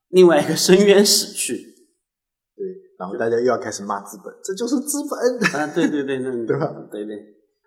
[0.10, 1.56] 另外一个深渊驶去。
[2.56, 2.66] 对，
[3.00, 6.72] 然后大家又要开始骂资本，这就是资本，啊，对对对，那 对吧？
[6.92, 7.16] 对对，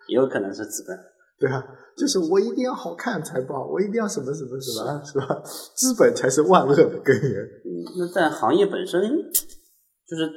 [0.07, 0.97] 也有可能是资本。
[1.37, 1.61] 对啊？
[1.97, 5.41] 就是我一定要好看才不好，我一定要什么什么什么，是吧？
[5.75, 7.41] 资本才是万恶的根源。
[7.43, 10.31] 嗯，那在行业本身就是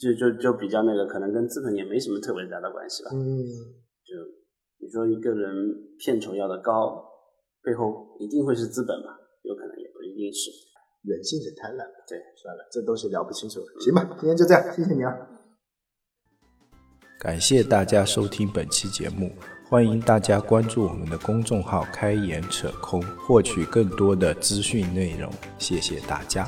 [0.00, 3.10] 就就就比较那个，可能跟资本也没什么特别大的关系吧。
[3.12, 3.44] 嗯，
[4.02, 4.16] 就
[4.80, 5.54] 你说一个人
[5.98, 7.04] 片酬要的高，
[7.62, 9.18] 背后一定会是资本吧？
[9.42, 10.50] 有可能也不一定是。
[11.02, 13.58] 人性的贪婪，对，算了，这东西聊不清楚。
[13.80, 15.16] 行吧，今天就这样，谢谢你啊。
[17.18, 19.30] 感谢大家收听本期节目，
[19.66, 25.32] 欢迎大家关注我们的公众号“开眼扯空”，获取更多的资讯内容。
[25.58, 26.46] 谢谢大家。